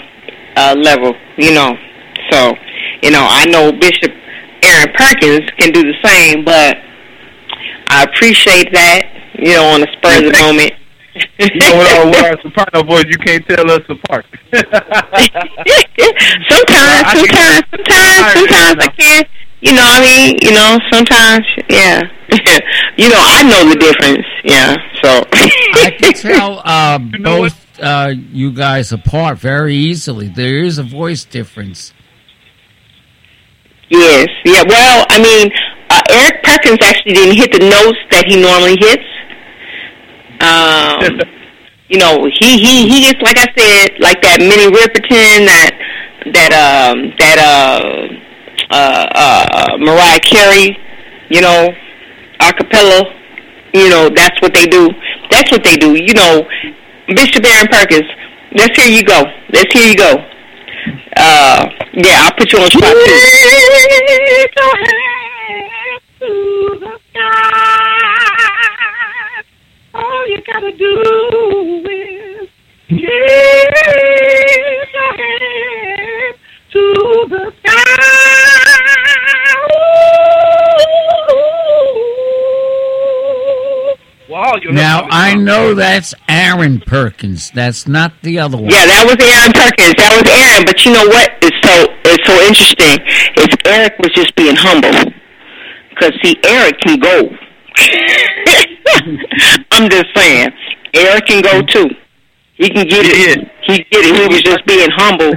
[0.57, 1.14] uh, level.
[1.38, 1.76] You know,
[2.30, 2.55] so
[3.03, 4.12] you know, I know Bishop
[4.62, 6.76] Aaron Perkins can do the same, but
[7.88, 9.11] I appreciate that.
[9.38, 10.72] You know, on the spur of the moment.
[11.38, 14.26] You know, with our soprano voice, you can't tell us apart.
[14.53, 14.74] sometimes,
[16.51, 19.24] sometimes, sometimes, sometimes I can.
[19.65, 20.39] You know what I mean?
[20.43, 22.03] You know, sometimes, yeah.
[22.99, 24.27] you know, I know the difference.
[24.45, 25.25] Yeah, so.
[25.33, 30.29] I can tell uh, You know both uh, you guys apart very easily.
[30.29, 31.95] There is a voice difference.
[33.89, 34.65] Yes, yeah.
[34.69, 35.51] Well, I mean,
[35.89, 39.09] uh, Eric Perkins actually didn't hit the notes that he normally hits.
[40.45, 41.21] Um,
[41.89, 45.73] you know, he he he gets like I said, like that Minnie Riperton, that
[46.33, 48.25] that um that uh
[48.75, 50.77] uh uh Mariah Carey,
[51.31, 51.70] you know,
[52.41, 53.03] acapella.
[53.72, 54.89] You know, that's what they do.
[55.31, 55.95] That's what they do.
[55.95, 56.43] You know,
[57.09, 58.09] Bishop Aaron Perkins.
[58.53, 59.22] Let's hear you go.
[59.53, 60.14] Let's hear you go.
[61.16, 63.14] Uh, yeah, I'll put you on spot too.
[69.95, 72.49] All you gotta do is
[72.89, 73.14] your
[76.72, 77.84] to the sky.
[84.55, 87.51] Wow, you Now I know that's Aaron Perkins.
[87.51, 88.71] That's not the other one.
[88.71, 89.95] Yeah, that was Aaron Perkins.
[89.99, 90.65] That was Aaron.
[90.67, 91.31] But you know what?
[91.43, 93.03] It's so it's so interesting.
[93.37, 94.95] If Eric was just being humble,
[95.91, 97.31] because see, Eric can go.
[99.75, 100.51] I'm just saying,
[100.95, 101.91] Eric can go too.
[102.55, 103.51] He can get it.
[103.67, 104.15] He get it.
[104.15, 105.33] He was just being humble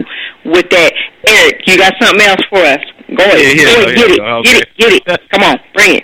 [0.45, 0.93] with that.
[1.27, 2.83] Eric, you got something else for us?
[3.17, 3.57] Go ahead.
[3.57, 4.21] Yeah, yeah, Go ahead, get yeah, it.
[4.21, 4.61] okay.
[4.77, 5.05] Get it.
[5.05, 5.29] Get it.
[5.31, 6.03] Come on, bring it.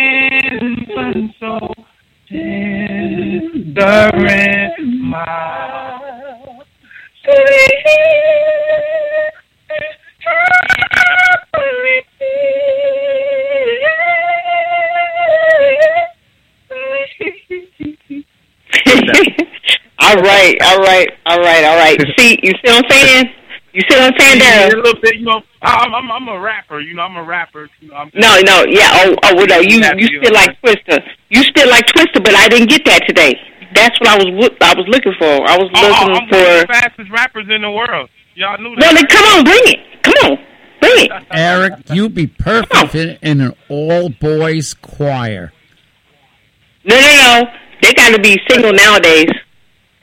[0.53, 1.73] and so
[2.27, 3.81] tender
[4.27, 6.01] and mild.
[19.99, 21.99] all right, all right, all right, all right.
[22.17, 23.40] See, you see what I'm saying?
[23.73, 25.41] You see what I'm saying, Yeah, a little bit, you know.
[25.61, 27.03] I'm, I'm, I'm a rapper, you know.
[27.03, 27.69] I'm a rapper.
[27.79, 28.89] You know, I'm, No, no, yeah.
[28.93, 29.59] Oh, oh, well, no.
[29.59, 30.99] You, you still like Twista.
[31.29, 33.35] You still like Twista, but I didn't get that today.
[33.73, 35.25] That's what I was, I was looking for.
[35.25, 36.35] I was Oh, oh looking oh, I'm one of for.
[36.35, 38.09] the fastest rappers in the world.
[38.35, 38.81] Y'all knew that.
[38.81, 39.79] Well, then come on, bring it.
[40.03, 40.37] Come on,
[40.81, 41.11] bring it.
[41.31, 45.53] Eric, you'd be perfect in, in an all boys choir.
[46.83, 47.43] No, no, no.
[47.81, 49.29] They got to be single nowadays.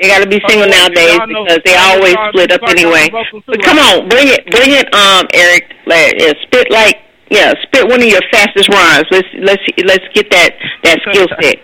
[0.01, 3.09] They got to be single nowadays because they always split up anyway.
[3.11, 5.65] doing vocals too, But come on, bring it, bring it, um, Eric.
[5.87, 6.99] Like, yeah, spit like,
[7.31, 9.07] yeah, spit one of your fastest rhymes.
[9.11, 11.59] Let's let's let's get that that skill set.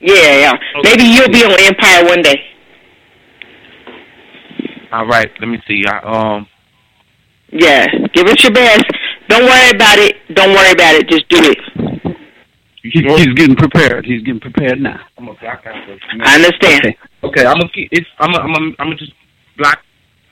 [0.00, 0.52] Yeah, yeah.
[0.82, 2.42] Maybe you'll be on Empire one day.
[4.90, 5.82] All right, let me see.
[5.86, 6.46] I, um,
[7.50, 8.84] Yeah, give it your best.
[9.28, 10.16] Don't worry about it.
[10.34, 11.08] Don't worry about it.
[11.08, 11.58] Just do it.
[12.82, 14.04] He's getting prepared.
[14.04, 15.00] He's getting prepared now.
[15.16, 16.84] I'm gonna block out the- I understand.
[16.86, 16.98] Okay.
[17.22, 17.88] Okay, I'm gonna keep.
[17.92, 18.06] It's.
[18.18, 18.32] I'm.
[18.32, 18.52] Gonna, I'm.
[18.52, 19.12] Gonna, I'm gonna just
[19.56, 19.78] block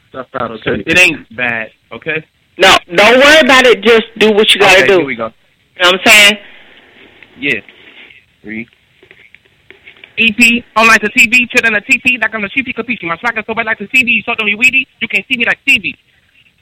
[0.09, 0.51] stuff out.
[0.51, 1.71] Okay, it ain't bad.
[1.93, 2.25] Okay.
[2.59, 3.83] No, don't worry about it.
[3.83, 4.97] Just do what you gotta okay, do.
[4.99, 5.27] Here we go.
[5.77, 6.33] You know what I'm saying?
[7.39, 7.61] Yeah.
[8.43, 8.69] Three.
[10.19, 13.03] EP on like the TV, chillin' the TP, like I'm the CP capiche.
[13.05, 15.47] My slacker so bad like the CD, so don't you weedy, you can't see me
[15.47, 15.97] like TV.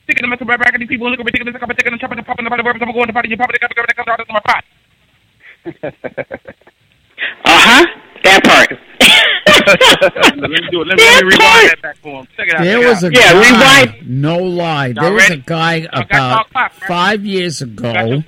[0.05, 2.45] Sticking the mental back at these people, look at ridiculous, I'm taking the chopping, popping
[2.45, 4.41] the verbs, I'm going to party, you popping, they got the comes out of my
[4.47, 4.65] pot.
[7.45, 7.87] Uh huh.
[8.23, 8.68] That part.
[10.37, 10.89] Let me do it.
[10.89, 12.29] Let me, let me rewind that back for him.
[12.37, 12.65] Check it out.
[12.65, 13.13] There check it was a.
[13.13, 14.09] Yeah, guy, rewind.
[14.11, 18.23] no lie, there was a guy about pop, five years ago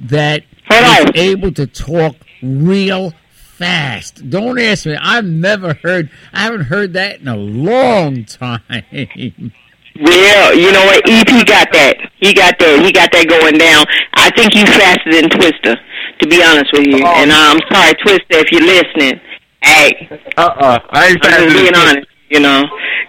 [0.00, 1.16] that Hold was on.
[1.16, 4.28] able to talk real fast.
[4.28, 4.96] Don't ask me.
[5.00, 6.10] I've never heard.
[6.32, 8.62] I haven't heard that in a long time.
[10.00, 11.08] Well, you know what?
[11.08, 12.10] EP got that.
[12.18, 12.82] He got that.
[12.84, 13.86] He got that going down.
[14.14, 15.78] I think he's faster than Twista,
[16.18, 16.98] to be honest with you.
[16.98, 17.14] Oh.
[17.14, 19.20] And uh, I'm sorry, Twista, if you're listening.
[19.64, 20.78] Hey, Uh-uh.
[20.90, 22.06] I ain't I'm faster just being honest.
[22.28, 22.64] You know,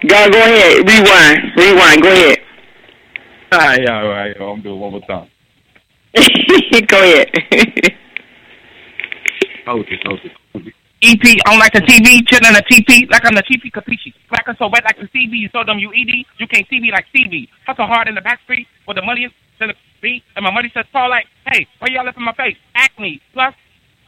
[0.08, 2.02] go go ahead, rewind, rewind.
[2.02, 2.38] Go ahead,
[3.52, 4.36] All right, all right.
[4.40, 5.28] I'm doing it one more time.
[6.88, 7.28] go ahead.
[9.66, 10.74] Hold it, hold it, hold it.
[11.02, 14.14] EP on like a TV, chillin' a TP, like I'm the TP capiche.
[14.30, 16.90] Like so wet like the CB, you so dumb you ED, you can't see me
[16.90, 17.48] like CV.
[17.66, 20.50] Hustle hard in the back street, where the money is to the beat, and my
[20.50, 22.56] money says fall like, hey, why y'all left in my face?
[22.74, 23.20] Acne.
[23.34, 23.54] Plus,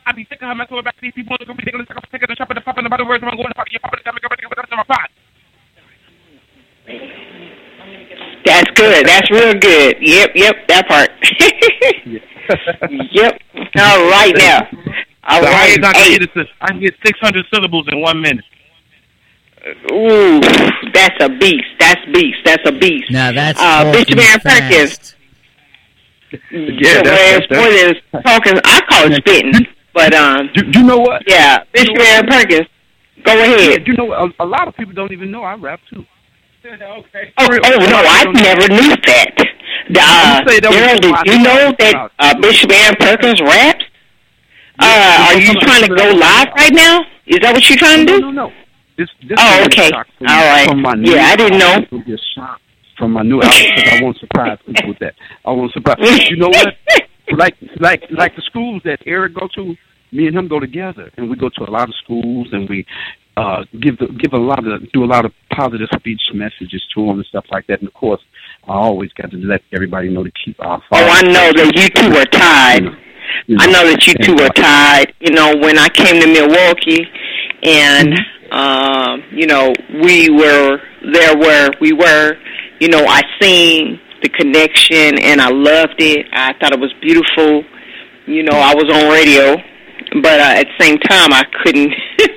[0.08, 2.56] I be sick of her messing with back these people sick of the shop and
[2.56, 5.10] the popping the words, I'm going to fuck popping the coming, coming, coming, my pot.
[8.46, 9.06] That's good.
[9.06, 9.96] That's real good.
[10.00, 11.10] Yep, yep, that part.
[13.12, 13.38] yep.
[13.78, 14.66] All right now.
[15.28, 15.84] All The right.
[15.84, 16.46] I can get to-
[16.80, 18.44] get 600 syllables in one minute.
[19.92, 20.40] ooh,
[20.94, 21.66] that's a beast.
[21.78, 22.38] That's beast.
[22.46, 23.10] That's a beast.
[23.10, 25.14] now that's Uh, Bishop Aaron Perkins.
[26.50, 28.58] Yeah, that's- more than talking.
[28.64, 29.66] I call it spitting,
[29.98, 31.22] but um, Do, do you know what?
[31.26, 32.66] yeah, Bishop Aaron Perkins.
[33.24, 33.60] Go ahead.
[33.60, 33.86] Yeah, ahead.
[33.86, 36.04] you know a, a lot of people don't even know I rap too.
[36.64, 37.32] okay.
[37.38, 39.34] Oh, oh no, I never knew that.
[39.88, 42.42] Uh, I'm that was Daryl, did you know that uh, it.
[42.42, 43.84] Bishop Aaron Perkins raps?
[44.78, 47.00] Uh, are you trying to go live right now?
[47.26, 48.20] Is that what you're trying to do?
[48.20, 48.52] no, no.
[48.96, 49.90] This, this Oh, okay.
[49.92, 50.68] All right.
[50.68, 51.66] From my Yeah, I didn't know.
[51.66, 51.84] album.
[51.84, 52.60] It'll be a shock
[52.98, 55.14] from my new album because I won't surprise people with that.
[55.44, 55.98] I won't surprise.
[56.30, 56.74] You know what?
[57.36, 59.76] Like, like, like the schools that Eric go to.
[60.12, 62.86] Me and him go together, and we go to a lot of schools, and we
[63.36, 67.06] uh give the, give a lot of do a lot of positive speech messages to
[67.06, 67.80] them and stuff like that.
[67.80, 68.20] And of course,
[68.66, 70.82] I always got to let everybody know to keep our.
[70.92, 72.84] Oh, I know that you two are tied.
[73.46, 75.14] You I know that you two are tied.
[75.20, 77.06] You know, when I came to Milwaukee,
[77.62, 78.56] and Mm-hmm.
[78.56, 80.80] um, you know, we were
[81.12, 82.36] there where we were.
[82.80, 86.26] You know, I seen the connection, and I loved it.
[86.32, 87.64] I thought it was beautiful.
[88.26, 89.56] You know, I was on radio,
[90.22, 91.92] but uh, at the same time, I couldn't.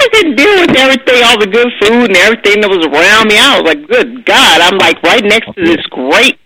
[0.00, 3.36] I couldn't deal with everything, all the good food and everything that was around me.
[3.36, 6.38] I was like, "Good God!" I'm like right next to this great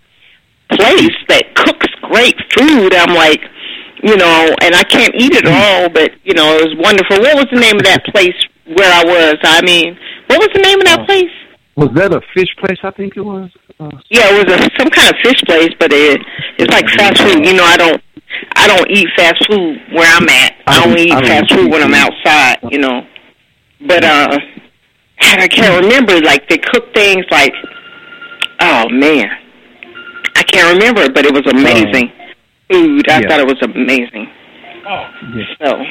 [0.71, 2.93] place that cooks great food.
[2.93, 3.39] I'm like,
[4.03, 7.19] you know, and I can't eat it all, but you know, it was wonderful.
[7.21, 8.35] What was the name of that place
[8.75, 9.35] where I was?
[9.43, 9.97] I mean,
[10.27, 11.05] what was the name of that Oh.
[11.05, 11.31] place?
[11.75, 12.77] Was that a fish place?
[12.83, 13.49] I think it was.
[13.79, 16.21] Uh, Yeah, it was a, some kind of fish place, but it
[16.57, 17.45] it's like fast food.
[17.45, 18.01] You know, I don't
[18.55, 20.53] I don't eat fast food where I'm at.
[20.67, 22.57] I I only don't- eat I don't fast eat food when I'm outside.
[22.71, 23.05] You know,
[23.87, 24.37] but uh,
[25.21, 26.19] I can't remember.
[26.21, 27.53] Like they cook things like,
[28.61, 29.27] oh man,
[30.35, 32.11] I can't remember, but it was amazing
[32.71, 33.09] food.
[33.09, 33.27] I yeah.
[33.29, 34.27] thought it was amazing.
[34.85, 35.45] Oh, yeah.
[35.61, 35.83] So, uh,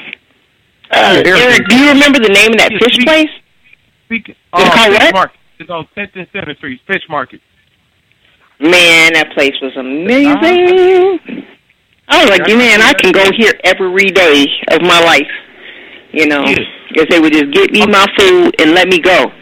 [0.90, 3.30] Yeah, Eric- Eric, do you remember the name of that Yeah, fish we- place?
[4.06, 4.34] speaking.
[4.34, 5.14] It's Oh, called Fish what?
[5.14, 5.38] Market.
[5.60, 7.40] It's on 10th and 7th Street, Fish Market.
[8.60, 11.46] Man, that place was amazing.
[12.12, 15.32] I was like, man, I can go here every day of my life.
[16.12, 16.56] You know, Yeah.
[16.90, 19.32] because they would just get me my food and let me go.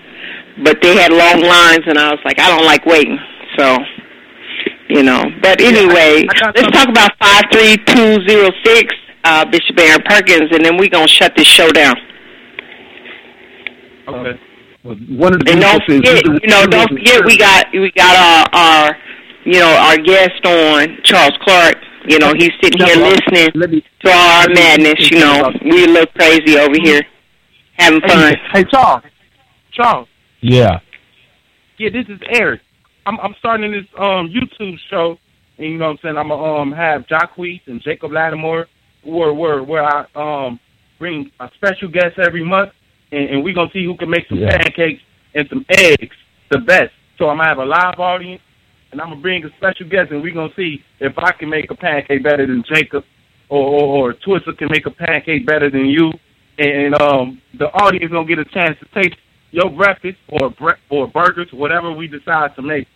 [0.63, 3.19] But they had long lines, and I was like, I don't like waiting.
[3.59, 3.77] So,
[4.89, 5.25] you know.
[5.43, 8.95] But anyway, I got let's talk about five three two zero six,
[9.25, 11.97] uh, Bishop Aaron Perkins, and then we're gonna shut this show down.
[14.09, 14.39] Okay.
[14.85, 17.91] Well, one of the And don't things- forget, you know, don't forget we got we
[17.93, 18.97] got our our
[19.45, 21.77] you know our guest on Charles Clark.
[22.09, 25.11] You know, he's sitting here listening me to all our madness.
[25.11, 27.03] You know, we look crazy over here
[27.75, 28.35] having fun.
[28.35, 29.03] Hey, hey, Charles.
[29.73, 30.09] Charles.
[30.41, 30.81] Yeah.
[31.79, 32.61] Yeah, this is Eric.
[33.07, 35.19] I'm I'm starting this um YouTube show,
[35.59, 36.17] and you know what I'm saying.
[36.19, 38.67] I'm gonna um have Jacquees and Jacob Lattimore,
[39.05, 40.59] where where where I um
[40.99, 42.73] bring a special guest every month,
[43.13, 44.57] and, and we're gonna see who can make some Yeah.
[44.59, 45.03] pancakes
[45.35, 46.17] and some eggs
[46.51, 46.93] the best.
[47.19, 48.43] So I'm gonna have a live audience,
[48.93, 51.71] and I'm gonna bring a special guest, and we're gonna see if I can make
[51.71, 53.05] a pancake better than Jacob,
[53.49, 56.13] or or, or Twista can make a pancake better than you,
[56.59, 59.17] and um, the audience gonna get a chance to taste
[59.51, 62.87] your breakfast or bre- or burgers, whatever we decide to make,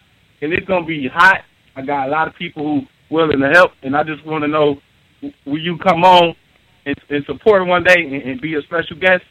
[0.43, 1.43] and it's gonna be hot.
[1.77, 4.49] I got a lot of people who willing to help, and I just want to
[4.49, 4.81] know
[5.47, 6.35] will you come on
[6.87, 9.23] and, and support one day and, and be a special guest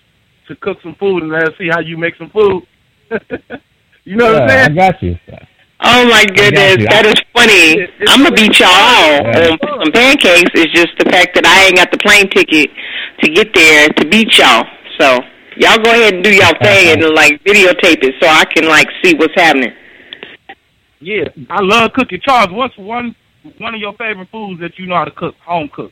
[0.48, 2.64] to cook some food and let us see how you make some food.
[4.04, 4.72] you know yeah, what I'm saying?
[4.72, 5.18] I got you.
[5.86, 7.88] Oh my goodness, that is funny.
[8.08, 9.52] I'm gonna beat y'all out Yeah.
[9.52, 10.52] on some pancakes.
[10.56, 12.70] It's just the fact that I ain't got the plane ticket
[13.22, 14.64] to get there to beat y'all.
[15.00, 15.20] So
[15.58, 18.88] y'all go ahead and do y'all thing and like videotape it so I can like
[19.04, 19.74] see what's happening.
[21.02, 22.22] Yeah, I love cooking.
[22.24, 23.14] Charles, what's one
[23.58, 25.92] one of your favorite foods that you know how to cook, home cook?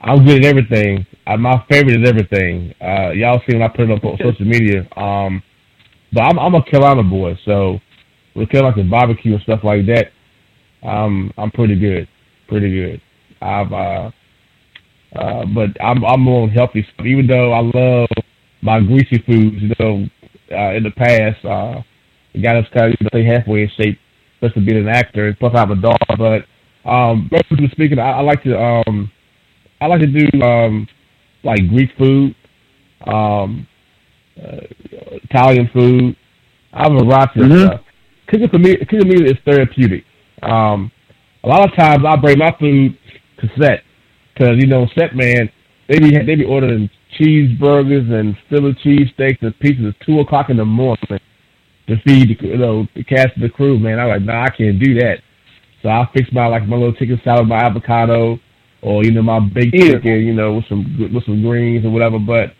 [0.00, 1.04] I'm good at everything.
[1.26, 2.74] Uh, my favorite is everything.
[2.80, 4.88] Uh, y'all see when I put it up on social media.
[4.96, 5.42] Um,
[6.12, 7.78] but I'm, I'm a Carolina boy, so
[8.34, 10.12] with Carolina barbecue and stuff like that,
[10.82, 12.08] um, I'm pretty good,
[12.48, 13.00] pretty good.
[13.42, 14.10] I've, uh,
[15.16, 16.86] uh, but I'm I'm more on healthy.
[17.04, 18.08] Even though I love
[18.62, 20.06] my greasy foods, you know,
[20.52, 21.82] uh, in the past, uh,
[22.34, 23.98] it got us kind of you stay halfway in shape,
[24.34, 25.34] especially being an actor.
[25.38, 26.44] Plus, I have a dog, But
[26.88, 27.30] um,
[27.72, 29.10] speaking, I, I like to um,
[29.80, 30.86] I like to do um,
[31.42, 32.34] like Greek food,
[33.06, 33.66] um,
[34.42, 34.60] uh,
[35.24, 36.16] Italian food.
[36.72, 37.66] I have a Mhm.
[37.66, 37.80] stuff.
[38.26, 40.04] Cooking for me, cooking for me is therapeutic.
[40.42, 40.90] Um,
[41.44, 42.96] a lot of times I bring my food
[43.38, 43.82] to set
[44.32, 45.50] because you know set man
[45.88, 46.88] they be they be ordering
[47.18, 51.20] cheeseburgers and Philly cheesesteaks and pizzas at two o'clock in the morning
[51.88, 53.78] to feed the you know the cast of the crew.
[53.78, 55.18] Man, I'm like, nah, I can't do that.
[55.82, 58.38] So I fix my like my little chicken salad, my avocado,
[58.82, 59.94] or you know my baked Yeah.
[59.94, 62.18] chicken, you know with some with some greens or whatever.
[62.18, 62.54] But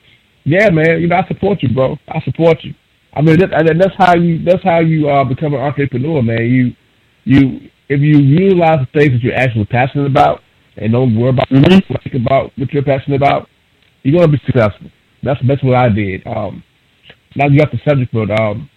[0.44, 1.96] yeah, man, you know I support you, bro.
[2.08, 2.74] I support you.
[3.12, 6.42] I mean that, and that's how you that's how you uh, become an entrepreneur, man.
[6.44, 6.72] You
[7.24, 10.42] you if you realize the things that you're actually passionate about
[10.76, 12.02] and don't worry about Mhm.
[12.02, 13.48] think about what you're passionate about,
[14.02, 14.90] you're gonna be successful.
[15.22, 16.26] That's that's what I did.
[16.26, 16.62] Um,
[17.36, 18.68] now you got the subject, but um,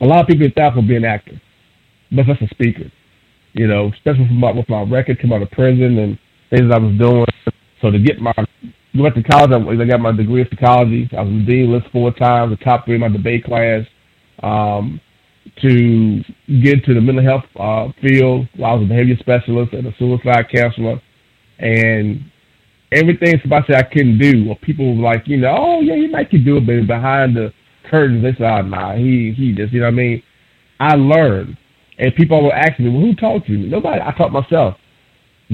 [0.00, 1.40] a lot of people get that for being an actor,
[2.12, 2.90] but that's a speaker.
[3.52, 6.18] You know, especially with my, with my record, come out of prison and
[6.50, 7.26] things that I was doing.
[7.80, 8.32] So to get my
[8.94, 11.08] back to college, I, I got my degree in psychology.
[11.16, 13.84] I was the dean list four times, the top three in my debate class.
[14.42, 15.00] Um,
[15.62, 16.22] to
[16.62, 20.46] get to the mental health uh, field, I was a behavior specialist and a suicide
[20.52, 21.00] counselor,
[21.58, 22.30] and
[22.92, 26.10] everything somebody said I couldn't do, or people were like, you know, oh yeah, you
[26.10, 27.52] might could do it, but behind the
[27.90, 30.22] curtains, they said, oh, nah, he he just, you know what I mean?
[30.78, 31.56] I learned,
[31.98, 33.58] and people were asking me, well, who taught you?
[33.58, 34.00] Nobody.
[34.00, 34.76] I taught myself.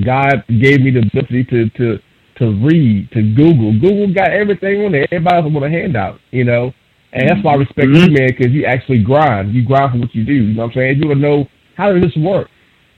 [0.05, 1.99] God gave me the ability to to
[2.39, 3.72] to read, to Google.
[3.72, 5.07] Google got everything on there.
[5.11, 6.72] Everybody else want a handout, you know.
[7.12, 9.55] And that's why I respect you, man, because you actually grind.
[9.55, 10.34] You grind for what you do.
[10.34, 10.99] You know what I'm saying?
[11.01, 12.49] You want to know how does this work.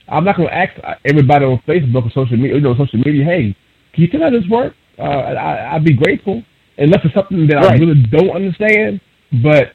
[0.08, 0.72] I'm not going to ask
[1.04, 3.56] everybody on Facebook or social media, you know, social media, hey,
[3.92, 4.74] can you tell me how this work?
[4.98, 6.42] Uh, I, I'd be grateful,
[6.78, 9.00] unless it's something that I really don't understand.
[9.42, 9.72] But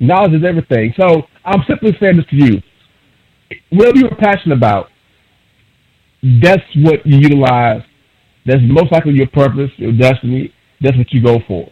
[0.00, 0.94] knowledge is everything.
[0.98, 2.62] So I'm simply saying this to you:
[3.70, 4.88] whatever you're passionate about,
[6.42, 7.82] that's what you utilize.
[8.46, 10.52] That's most likely your purpose, your destiny.
[10.80, 11.70] That's what you go for.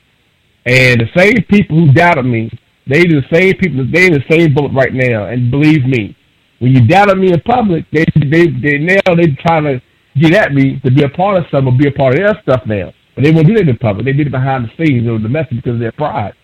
[0.64, 2.50] And the same people who doubted me,
[2.86, 3.86] they the same people.
[3.92, 5.26] They in the same boat right now.
[5.26, 6.16] And believe me,
[6.60, 9.82] when you doubted me in public, they they they now they trying to
[10.18, 12.42] get at me to be a part of something or be a part of their
[12.42, 12.92] stuff now.
[13.14, 14.06] But they won't do that in public.
[14.06, 16.34] They did it behind the scenes or the message because of their pride.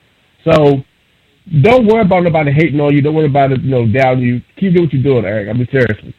[0.44, 0.82] So
[1.62, 3.00] don't worry about nobody hating on you.
[3.00, 4.40] Don't worry about it, you know, down you.
[4.56, 5.48] Keep doing what you're doing, Eric.
[5.48, 6.14] I mean, seriously.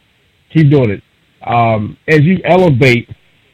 [0.53, 1.03] Keep doing it.
[1.47, 3.09] Um, as you elevate,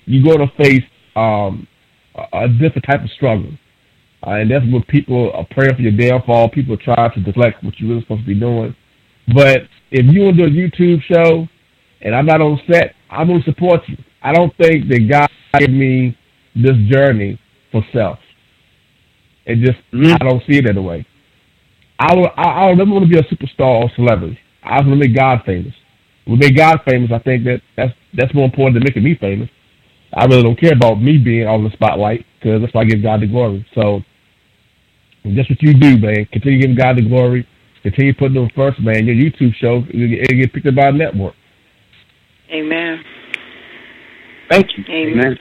[0.06, 0.84] you're going to face
[1.16, 1.68] um,
[2.16, 3.52] a, a different type of struggle.
[4.26, 6.50] Uh, and that's when people are praying for your downfall.
[6.50, 8.76] People are trying to deflect what you're really supposed to be doing.
[9.34, 11.48] But if you want to do a YouTube show
[12.02, 13.98] and I'm not on set, I'm going to support you.
[14.22, 15.30] I don't think that God
[15.60, 16.18] gave me
[16.56, 17.40] this journey
[17.72, 18.20] for self.
[19.46, 21.06] It just, I don't see it that way.
[22.00, 24.40] I don't, I, I don't ever want to be a superstar or celebrity.
[24.64, 25.74] I want to make God famous.
[26.26, 29.16] When we make God famous, I think that that's that's more important than making me
[29.16, 29.50] famous.
[30.16, 33.04] I really don't care about me being on the spotlight because that's why I give
[33.04, 33.66] God the glory.
[33.76, 34.02] So
[35.26, 36.26] that's what you do, man.
[36.32, 37.48] Continue giving God the glory.
[37.84, 39.06] Continue putting them first, man.
[39.06, 41.36] Your YouTube show it'll get, it'll get picked up by a network.
[42.50, 43.04] Amen.
[44.50, 44.86] Thank you.
[44.90, 45.38] Amen.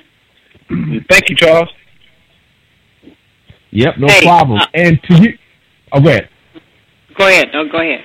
[1.08, 1.68] Thank you, Charles.
[3.70, 4.58] Yep, no Hey, problem.
[4.60, 5.38] uh, and to you,
[5.92, 6.28] oh, go ahead.
[7.16, 7.48] Go ahead.
[7.52, 8.00] No, go ahead.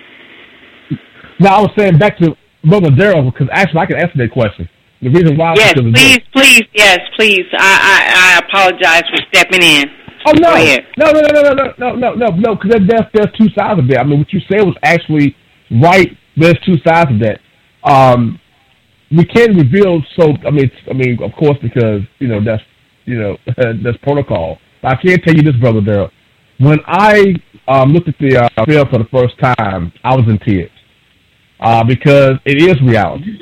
[1.40, 4.68] Now I was saying back to Brother Daryl because actually I can answer that question.
[5.02, 7.46] The reason why Yes, please, please, yes, please.
[7.54, 9.86] I, I, I apologize for stepping in.
[10.26, 10.54] Oh no,
[10.98, 13.80] no, no, no, no, no, no, no, no, no, no, because there's there's two sides
[13.80, 13.98] of it.
[13.98, 15.36] I mean, what you said was actually
[15.82, 16.10] right.
[16.36, 17.40] There's two sides of that.
[17.90, 18.40] Um,
[19.16, 20.04] we can't reveal.
[20.20, 22.64] So I mean, I mean, of course, because you know that's
[23.06, 24.58] you know that's protocol.
[24.82, 26.12] But I can't tell you this, brother Daryl.
[26.60, 27.36] When I
[27.70, 30.72] um, looked at the uh, film for the first time, I was in tears
[31.62, 33.40] uh, because it is reality.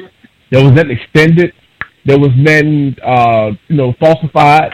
[0.52, 1.54] There was nothing extended.
[2.06, 4.72] There was nothing, uh, you know, falsified.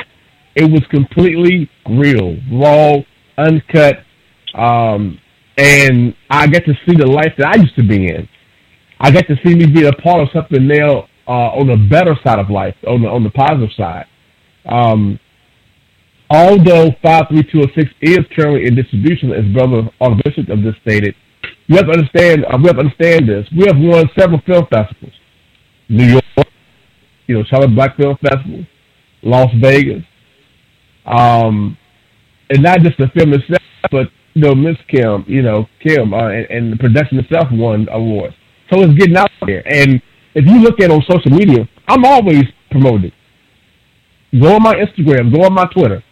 [0.56, 2.98] It was completely real, raw,
[3.38, 4.04] uncut,
[4.54, 5.20] um,
[5.58, 8.28] and I get to see the life that I used to be in.
[9.00, 12.16] I get to see me be a part of something now uh, on the better
[12.24, 14.06] side of life, on the on the positive side.
[14.66, 15.20] Um,
[16.30, 21.16] although 53206 is currently in distribution, as Brother Archbishop of this stated,
[21.68, 22.46] you have to understand.
[22.46, 23.48] Uh, we have to understand this.
[23.58, 25.14] We have won several film festivals:
[25.90, 26.48] New York,
[27.28, 28.66] you know, Charlotte Black Film Festival,
[29.22, 30.04] Las Vegas,
[31.06, 31.78] um,
[32.50, 33.62] and not just the film itself,
[33.92, 37.88] but you know, Miss Kim, you know, Kim, uh, and, and the production itself won
[37.92, 38.36] awards.
[38.72, 39.64] So it's getting out there.
[39.68, 40.02] And
[40.34, 43.12] if you look at on social media, I'm always promoting.
[44.40, 46.04] Go on my Instagram, go on my Twitter.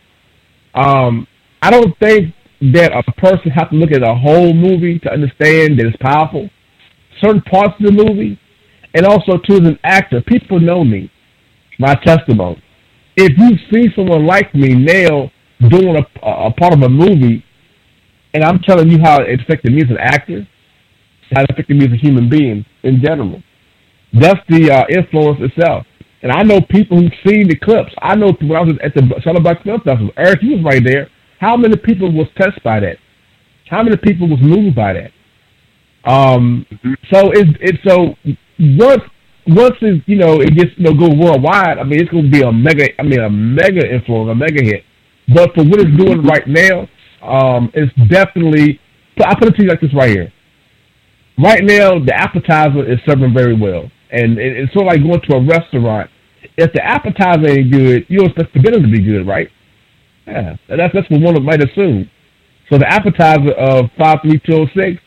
[0.75, 1.27] Um,
[1.61, 2.33] I don't think
[2.73, 6.49] that a person has to look at a whole movie to understand that it's powerful.
[7.19, 8.39] Certain parts of the movie,
[8.93, 11.11] and also too as an actor, people know me,
[11.79, 12.61] my testimony.
[13.15, 15.31] If you see someone like me now
[15.69, 17.43] doing a, a part of a movie,
[18.33, 20.47] and I'm telling you how it affected me as an actor,
[21.33, 23.41] how it affected me as a human being in general,
[24.13, 25.85] that's the uh, influence itself.
[26.23, 27.91] And I know people who've seen the clips.
[28.01, 30.83] I know when I was at the Southern Black Film Festival, Eric, you was right
[30.83, 31.09] there.
[31.39, 32.97] How many people was touched by that?
[33.67, 35.11] How many people was moved by that?
[36.03, 36.93] Um, mm-hmm.
[37.11, 38.15] so it's it's so
[38.61, 39.03] once
[39.47, 41.79] once it you know it gets you know go worldwide.
[41.79, 42.87] I mean, it's going to be a mega.
[42.99, 44.83] I mean, a mega influence, a mega hit.
[45.33, 46.87] But for what it's doing right now,
[47.21, 48.79] um, it's definitely.
[49.23, 50.33] I put it to you like this right here.
[51.37, 55.21] Right now, the appetizer is serving very well, and it, it's sort of like going
[55.29, 56.09] to a restaurant.
[56.57, 59.49] If the appetizer ain't good, you expect the dinner to be good, right?
[60.27, 62.09] Yeah, that's that's what one might assume.
[62.69, 65.01] So the appetizer of five three two zero oh six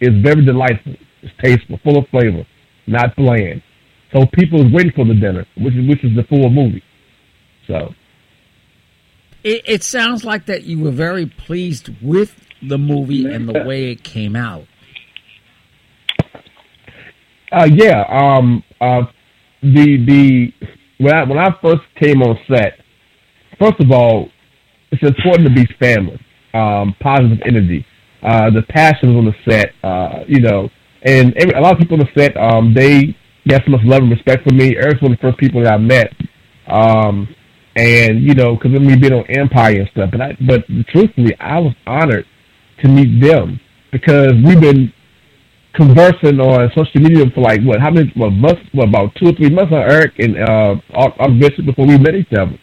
[0.00, 0.94] is very delightful.
[1.22, 2.44] It's tasteful, full of flavor,
[2.86, 3.62] not bland.
[4.12, 6.82] So people is waiting for the dinner, which is which is the full movie.
[7.66, 7.94] So
[9.42, 13.90] it, it sounds like that you were very pleased with the movie and the way
[13.90, 14.66] it came out.
[17.50, 18.04] Uh, yeah.
[18.08, 18.62] Um.
[18.80, 19.04] Uh.
[19.62, 20.52] The the
[20.98, 22.80] when I when I first came on set,
[23.58, 24.28] first of all,
[24.90, 26.20] it's important to be family,
[26.52, 27.86] um, positive energy,
[28.22, 30.68] uh, the passions on the set, uh, you know,
[31.04, 33.16] and every, a lot of people on the set, um, they
[33.48, 34.76] got so much love and respect for me.
[34.76, 36.12] Eric's one of the first people that I met,
[36.68, 37.28] um,
[37.76, 40.10] and you know, because me being on Empire and stuff.
[40.12, 42.26] But I, but truthfully, I was honored
[42.80, 44.92] to meet them because we've been
[45.74, 47.80] conversing on social media for like what?
[47.80, 48.12] How many?
[48.14, 48.62] What months?
[48.72, 52.14] What about two or three months on Eric and uh, our, visit before we met
[52.14, 52.58] each other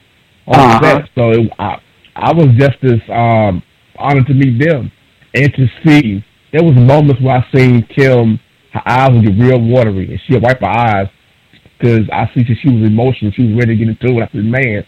[0.47, 0.79] on uh-huh.
[0.81, 1.09] set.
[1.15, 1.81] So it, I,
[2.15, 3.63] I was just as um,
[3.97, 4.91] honored to meet them
[5.33, 6.23] and to see.
[6.51, 8.39] There was moments where I seen Kim,
[8.73, 11.07] her eyes would get real watery, and she'd wipe her eyes
[11.77, 13.31] because I see she, she was emotional.
[13.31, 14.23] She was ready to get into it.
[14.23, 14.85] I said, man,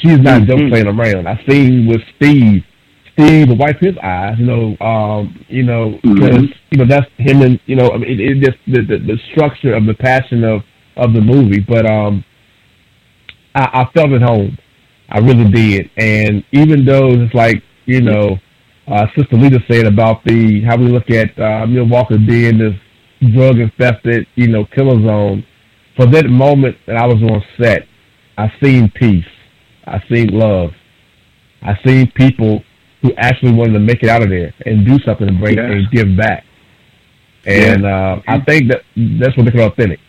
[0.00, 0.50] she's not mm-hmm.
[0.50, 1.26] just playing around.
[1.26, 2.64] I seen with Steve.
[3.12, 6.52] Steve would wipe his eyes, you know, um, you know, because mm-hmm.
[6.70, 9.18] you know that's him, and you know, I mean, it, it just the, the the
[9.32, 10.62] structure of the passion of
[10.96, 11.60] of the movie.
[11.60, 12.24] But um,
[13.54, 14.56] I, I felt at home.
[15.10, 15.90] I really did.
[15.96, 18.38] And even though it's like, you know,
[18.90, 22.74] uh, Sister Lita said about the how we look at uh, Milwaukee being this
[23.32, 25.46] drug infested, you know, killer zone.
[25.96, 27.86] For that moment that I was on set,
[28.36, 29.24] I seen peace.
[29.86, 30.70] I seen love.
[31.62, 32.62] I seen people
[33.02, 35.70] who actually wanted to make it out of there and do something and bring yeah.
[35.70, 36.44] and give back.
[37.44, 38.12] And yeah.
[38.12, 40.00] uh, I think that that's what makes it authentic.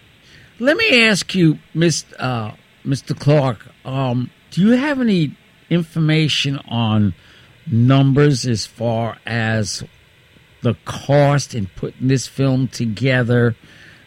[0.59, 2.13] Let me ask you, Mr.
[2.19, 2.51] Uh,
[2.85, 3.17] Mr.
[3.17, 3.67] Clark.
[3.85, 5.35] Um, do you have any
[5.69, 7.13] information on
[7.69, 9.83] numbers as far as
[10.61, 13.55] the cost in putting this film together,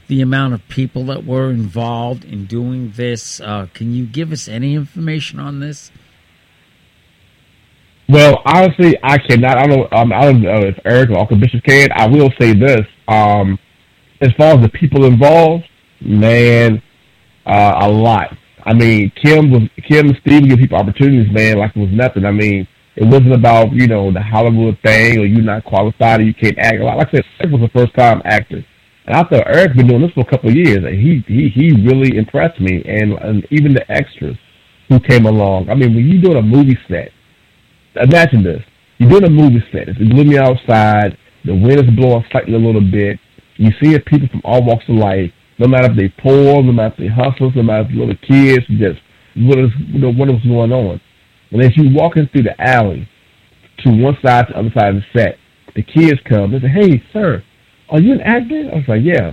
[0.09, 3.41] the amount of people that were involved in doing this?
[3.41, 5.91] Uh, can you give us any information on this?
[8.09, 9.57] Well, honestly, I cannot.
[9.57, 9.93] I don't.
[9.93, 11.89] Um, I don't know if Eric or Uncle Bishop can.
[11.93, 12.87] I will say this.
[13.09, 13.59] Um,
[14.21, 15.65] as far as the people involved,
[16.01, 16.83] man,
[17.47, 18.37] uh, a lot.
[18.63, 22.25] I mean, Kim was Kim and Steve give people opportunities, man, like it was nothing.
[22.25, 26.25] I mean, it wasn't about you know the Hollywood thing or you're not qualified or
[26.25, 26.81] you can't act.
[26.81, 28.65] Like I said, Eric was a first time actor,
[29.07, 31.49] and I thought Eric's been doing this for a couple of years, and he he
[31.49, 34.37] he really impressed me, and, and even the extras
[34.89, 35.71] who came along.
[35.71, 37.11] I mean, when you're doing a movie set,
[37.97, 38.63] imagine this:
[38.99, 39.89] you're doing a movie set.
[39.89, 41.19] It's gloomy outside.
[41.45, 43.19] The wind is blowing slightly a little bit.
[43.57, 46.95] You see people from all walks of life, no matter if they're poor, no matter
[46.95, 49.01] if they hustlers, no matter if they little kids, just
[49.37, 51.01] what is you know, what is going on.
[51.55, 53.09] And as you walking through the alley
[53.79, 55.39] to one side to the other side of the set,
[55.77, 56.51] the kids come.
[56.51, 57.45] They say, "Hey, sir,
[57.91, 59.33] are you an actor?" I was like, "Yeah."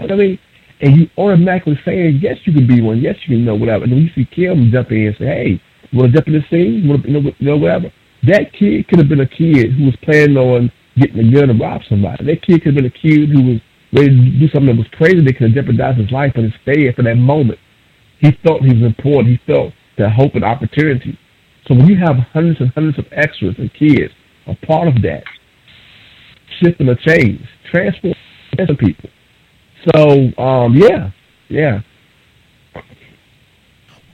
[0.00, 0.38] I mean,
[0.80, 3.00] and you automatically saying, "Yes, you can be one.
[3.02, 5.60] Yes, you can know whatever." And then you see Kim jump in and say, "Hey,
[5.90, 6.88] you want to jump in the scene?
[6.88, 9.84] Want to you know, you know whatever?" That kid could have been a kid who
[9.84, 12.24] was planning on getting a gun to rob somebody.
[12.24, 13.60] That kid could have been a kid who was
[13.92, 16.54] ready to do something that was crazy that could have jeopardized his life, and his
[16.66, 17.58] instead, for that moment,
[18.20, 19.28] he felt he was important.
[19.28, 21.18] He felt the hope and opportunity.
[21.66, 24.12] So when you have hundreds and hundreds of extras and kids
[24.46, 25.24] a part of that,
[26.60, 27.40] shifting a change,
[27.70, 28.16] transforming
[28.78, 29.10] people.
[29.92, 31.10] So um, yeah,
[31.48, 31.80] yeah.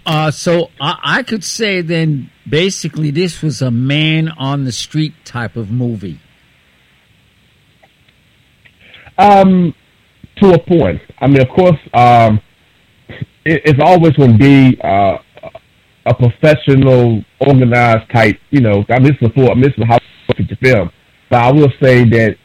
[0.05, 5.14] Uh, so I, I could say then basically this was a man on the street
[5.24, 6.20] type of movie.
[9.18, 9.74] Um,
[10.43, 11.01] to a point.
[11.18, 12.41] I mean, of course, um,
[13.45, 15.18] it, it's always going to be uh,
[16.07, 18.38] a professional, organized type.
[18.50, 20.90] You know, I mean, this is a I mean, this is a Hollywood film,
[21.30, 22.36] but I will say that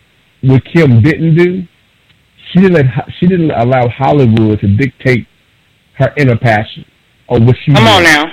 [0.42, 1.64] what Kim didn't do,
[2.52, 2.86] she didn't let,
[3.20, 5.28] she didn't allow Hollywood to dictate
[5.98, 6.86] her inner passion
[7.28, 7.74] or what she.
[7.74, 8.26] Come on now,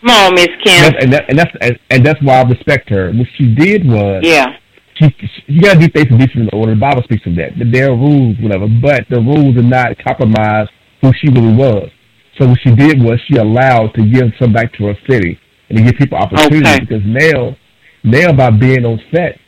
[0.00, 0.84] come on, Miss Kim.
[0.84, 3.10] And, and, that, and that's and, and that's why I respect her.
[3.12, 4.56] What she did was, yeah,
[4.96, 5.14] she,
[5.46, 6.74] you got to do things in decent order.
[6.74, 7.52] The Bible speaks of that.
[7.72, 10.68] There are rules, whatever, but the rules did not compromise
[11.00, 11.88] who she really was.
[12.38, 15.78] So what she did was she allowed to give some back to her city and
[15.78, 16.80] to give people opportunity Okay.
[16.80, 17.56] because now,
[18.04, 19.38] now by being on set,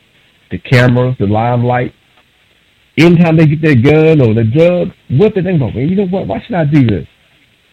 [0.51, 1.93] the cameras, the limelight,
[2.97, 5.75] anytime they get their gun or their drug, what they think about?
[5.75, 6.27] Man, you know what?
[6.27, 7.07] Why should I do this?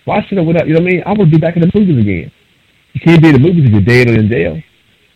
[0.07, 0.43] Why should I?
[0.43, 0.67] What?
[0.67, 1.03] You know what I mean?
[1.05, 2.33] I want to be back in the movies again.
[2.95, 4.61] You can't be in the movies if you're dead or in jail.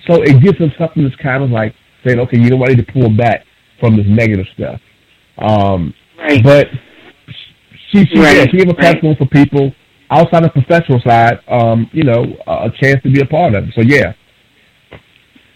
[0.06, 1.74] So it gives them something that's kind of like
[2.06, 2.70] saying, okay, you know what?
[2.70, 3.44] I need to pull back
[3.80, 4.80] from this negative stuff.
[5.38, 6.42] Um, Right.
[6.44, 6.68] but
[7.90, 8.78] she she, Right, yeah, she gave a right.
[8.78, 9.72] platform for people
[10.10, 13.64] outside the professional side, um, you know, a a chance to be a part of
[13.64, 13.74] it.
[13.74, 14.12] So yeah,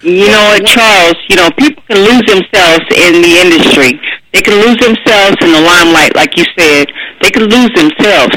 [0.01, 1.17] You know what, Charles?
[1.29, 3.99] You know, people can lose themselves in the industry.
[4.33, 6.87] They can lose themselves in the limelight, like you said.
[7.23, 8.37] They can lose themselves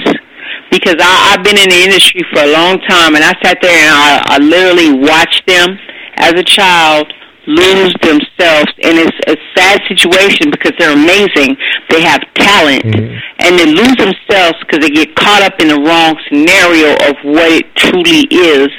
[0.71, 3.71] because I, I've been in the industry for a long time, and I sat there
[3.71, 5.77] and I, I literally watched them
[6.17, 7.13] as a child
[7.47, 11.57] lose themselves, and it's a sad situation because they're amazing.
[11.89, 16.17] They have talent, and they lose themselves because they get caught up in the wrong
[16.29, 18.69] scenario of what it truly is.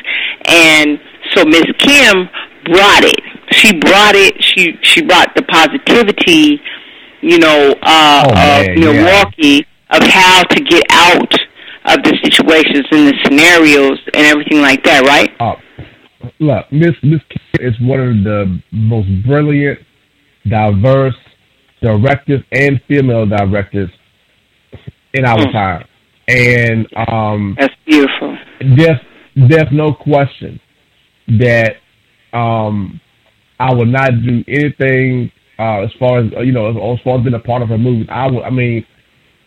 [0.46, 1.00] And
[1.34, 2.28] so Miss Kim
[2.64, 3.20] brought it.
[3.52, 4.42] She brought it.
[4.42, 6.60] She she brought the positivity,
[7.20, 8.92] you know, uh, Oh, man, of yeah.
[8.92, 11.34] Milwaukee of how to get out
[11.84, 15.30] of the situations and the scenarios and everything like that, right?
[15.40, 15.54] uh,
[16.41, 17.20] look, Miss Miss
[17.61, 19.79] is one of the most brilliant,
[20.49, 21.14] diverse
[21.81, 23.91] directors and female directors
[25.14, 25.53] in our Mm.
[25.53, 25.85] time,
[26.29, 28.37] and um, That's beautiful.
[28.77, 28.99] there's
[29.37, 30.61] there's no question
[31.39, 31.77] that
[32.33, 33.01] um
[33.61, 37.18] I would not do anything uh as far as uh, you know as, as far
[37.18, 38.07] as being a part of her movies.
[38.11, 38.87] I would I mean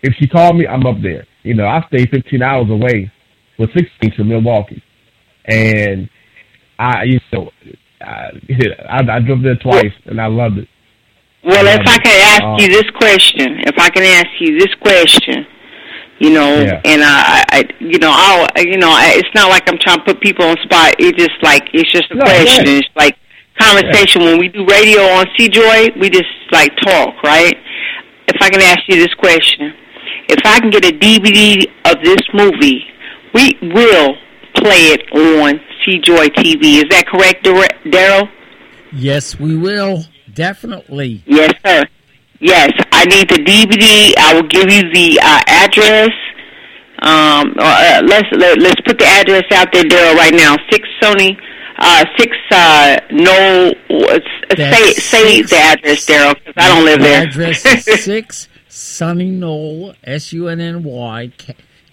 [0.04, 1.26] if she called me I'm up there.
[1.44, 3.12] You know, I stay fifteen hours away
[3.60, 4.82] with sixteen to Milwaukee.
[5.46, 6.10] And
[6.80, 7.52] I you know
[8.02, 8.32] I
[8.90, 10.68] I, I drove there twice and I loved it.
[11.44, 14.74] Well, if I can ask uh, you this question, if I can ask you this
[14.82, 15.46] question,
[16.18, 16.82] you know, Yeah.
[16.84, 20.04] and I, I, you know, I'll, you know, I, it's not like I'm trying to
[20.06, 20.96] put people on spot.
[20.98, 22.66] It's just like it's just a No, question.
[22.66, 22.80] yeah.
[22.80, 23.16] It's like
[23.60, 24.24] conversation.
[24.24, 27.56] When we do radio on C Joy, we just like talk, right?
[28.28, 29.74] If I can ask you this question,
[30.28, 32.86] if I can get a DVD of this movie,
[33.36, 34.16] we will
[34.56, 36.78] play it on C Joy TV.
[36.84, 38.30] Is that correct, Daryl?
[38.94, 40.04] Yes, we will.
[40.34, 41.24] Definitely.
[41.26, 41.84] Yes, sir.
[42.40, 44.14] Yes, I need the DVD.
[44.18, 46.10] I will give you the uh, address.
[47.02, 50.56] Um, uh, let's let, let's put the address out there, Daryl, right now.
[50.72, 51.38] Six Sony,
[51.78, 53.74] uh, six uh, no.
[53.90, 54.20] uh,
[54.56, 57.24] Say say six- the address, Daryl, because I don't live the there.
[57.24, 61.32] address is 6 Sunny Knoll, S U N N Y,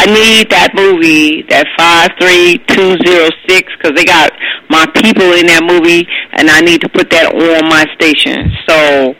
[0.00, 4.32] I need that movie, that 53206, because they got
[4.72, 8.48] my people in that movie, and I need to put that on my station.
[8.64, 9.12] So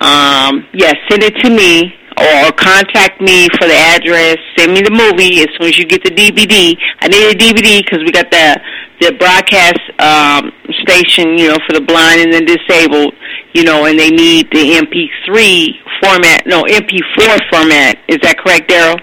[0.00, 4.40] um, yes, send it to me or contact me for the address.
[4.56, 6.72] Send me the movie as soon as you get the DVD.
[7.00, 8.56] I need a DVD because we got the
[9.00, 10.52] the broadcast um,
[10.86, 13.12] station, you know, for the blind and the disabled,
[13.52, 15.68] you know, and they need the MP3
[16.00, 17.98] format, no MP4 format.
[18.08, 18.96] Is that correct, Daryl?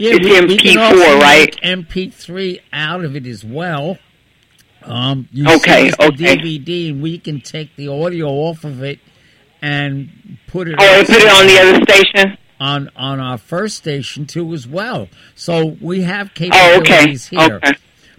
[0.00, 1.38] Yeah, It's we, we can MP4, also right?
[1.62, 3.98] make MP3 out of it as well.
[4.82, 6.36] Um, Okay, okay.
[6.36, 8.98] DVD, and we can take the audio off of it
[9.60, 10.08] and
[10.46, 10.76] put it.
[10.78, 12.38] Oh, and put it on the other station.
[12.58, 15.08] on on our first station too as well.
[15.34, 17.72] So we have Oh, okay, capabilities here, okay.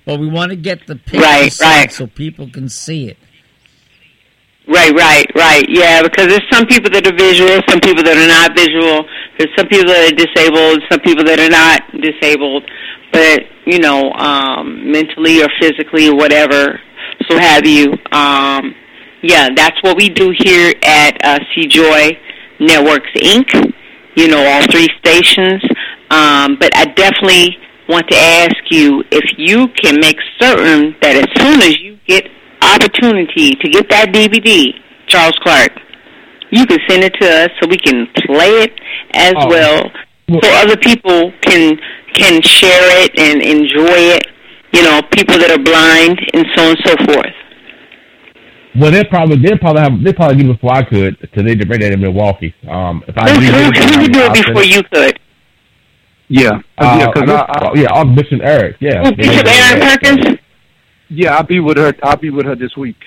[0.06, 1.92] but we want to get the picture Right, right.
[1.92, 3.18] so people can see it.
[4.68, 5.66] Right, right, right.
[5.68, 9.04] Yeah, because there's some people that are visual, some people that are not visual.
[9.38, 12.64] There's some people that are disabled, some people that are not disabled,
[13.12, 16.80] but you know, um, mentally or physically or whatever,
[17.30, 17.94] so have you.
[18.12, 18.76] Um,
[19.24, 22.18] yeah, that's what we do here at uh, C Joy
[22.60, 23.74] Networks Inc.
[24.16, 25.64] You know, all three stations.
[26.10, 27.58] Um, but I definitely
[27.88, 32.26] want to ask you if you can make certain that as soon as you get
[32.62, 34.74] opportunity to get that DVD,
[35.08, 35.72] Charles Clark,
[36.52, 38.74] you can send it to us so we can play it
[39.16, 39.48] as Oh.
[39.50, 39.92] well,
[40.30, 41.80] Well- so other people can
[42.14, 44.28] can share it and enjoy it.
[44.74, 47.34] You know, people that are blind and so on and so forth.
[48.76, 51.56] Well, they probably they probably have they probably get it before I could because they
[51.56, 52.54] did bring that in Milwaukee.
[52.70, 55.20] Um, if I Who, do who, who it, could do it before you could?
[56.30, 58.76] Yeah, Uh, yeah, because I I, guess- I, yeah, our Bishop Eric.
[58.80, 60.38] Yeah, Bishop Aaron Perkins?
[61.12, 61.94] Yeah, I'll be with her.
[62.04, 62.98] I'll be with her this week.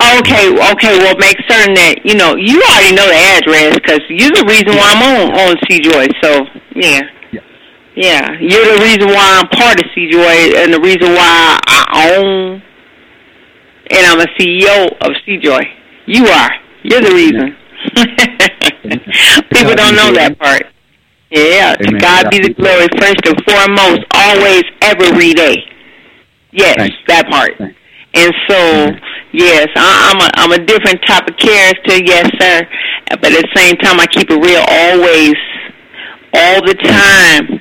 [0.00, 0.98] Okay, okay.
[0.98, 4.76] Well, make certain that you know you already know the address because you're the reason
[4.76, 6.06] why I'm on on C Joy.
[6.22, 6.44] So
[6.76, 7.00] yeah,
[7.32, 7.40] Yeah.
[7.96, 12.14] yeah, you're the reason why I'm part of C Joy and the reason why I
[12.14, 12.62] own
[13.90, 15.60] and I'm a CEO of C Joy.
[16.06, 16.50] You are.
[16.82, 17.56] You're the reason.
[19.52, 20.66] People don't know that part.
[21.30, 25.64] Yeah, to God be the glory first and foremost, always, every day.
[26.52, 26.96] Yes, Thanks.
[27.08, 27.56] that part.
[27.58, 27.76] Thanks.
[28.14, 29.04] And so, mm-hmm.
[29.32, 32.68] yes, I, I'm a I'm a different type of character, yes, sir.
[33.08, 35.36] But at the same time, I keep it real always,
[36.34, 37.60] all the time.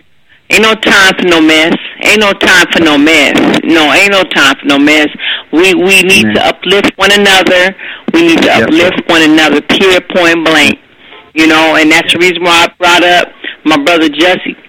[0.51, 1.75] Ain't no time for no mess.
[2.03, 3.39] Ain't no time for no mess.
[3.63, 5.07] No, ain't no time for no mess.
[5.53, 6.35] We we need Amen.
[6.35, 7.73] to uplift one another.
[8.13, 8.63] We need to sir.
[8.63, 9.61] uplift one another.
[9.61, 10.03] Period.
[10.09, 10.79] Point blank.
[11.33, 13.29] You know, and that's the reason why I brought up
[13.63, 14.59] my brother Jussie.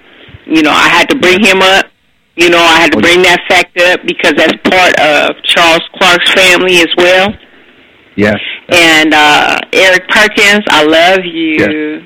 [0.46, 1.86] You know, I had to bring him up.
[2.36, 5.82] You know, I had to Oh, bring that fact up because that's part of Charles
[5.98, 7.28] Clark's family as well.
[8.16, 8.38] Yes.
[8.68, 11.56] And uh Eric Perkins, I love you.
[11.60, 12.02] Yes.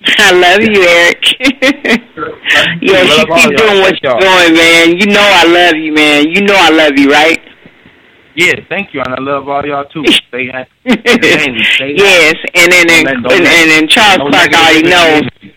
[0.18, 1.20] I love you, Eric.
[2.80, 3.66] yeah, Love she all keep y'all.
[3.66, 4.20] doing what Thank she's y'all.
[4.20, 4.96] doing, man.
[4.96, 6.28] You know I love you, man.
[6.28, 7.40] You know I love you, right?
[8.36, 10.04] Yeah, thank you, and I love all y'all too.
[10.28, 10.70] Stay happy.
[10.86, 11.94] Stay happy.
[11.98, 15.22] yes, and then and, Don't and, and, and Charles No Clark already knows.
[15.42, 15.54] energy.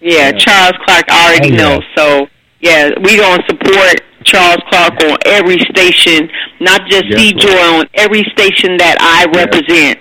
[0.00, 1.62] Yeah, Charles Clark already Oh, yeah.
[1.62, 1.84] knows.
[1.96, 2.26] So
[2.60, 6.28] yeah, we gonna support Charles Clark on every station,
[6.60, 9.36] not just Yes, C Joy on every station that I Yes.
[9.46, 9.98] represent.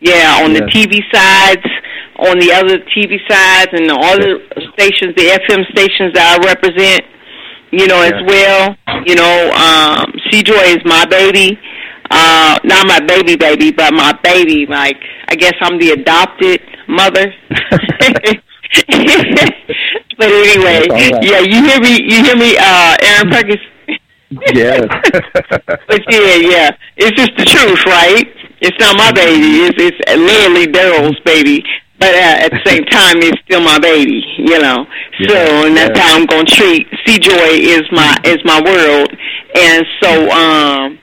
[0.00, 1.64] Yeah, on the TV sides,
[2.18, 6.46] on the other TV sides, and all the other stations, the FM stations that I
[6.46, 7.04] represent.
[7.70, 8.76] You know, as well.
[9.04, 11.58] You know, um, C Joy is my baby.
[12.08, 14.66] Uh, not my baby baby, but my baby.
[14.66, 14.96] Like
[15.28, 17.32] I guess I'm the adopted mother.
[20.30, 21.22] but anyway, right.
[21.22, 22.02] yeah, you hear me?
[22.02, 23.60] You hear me, uh, Aaron Perkins?
[24.52, 24.82] Yes.
[25.86, 28.26] but yeah, yeah, it's just the truth, right?
[28.60, 29.62] It's not my baby.
[29.68, 31.62] It's it's literally Daryl's baby.
[31.98, 34.86] But uh, at the same time, it's still my baby, you know.
[35.28, 36.02] So, Yeah, and that's yeah.
[36.02, 36.88] how I'm gonna treat.
[37.06, 39.12] C Joy is my is my world,
[39.54, 40.98] and so um,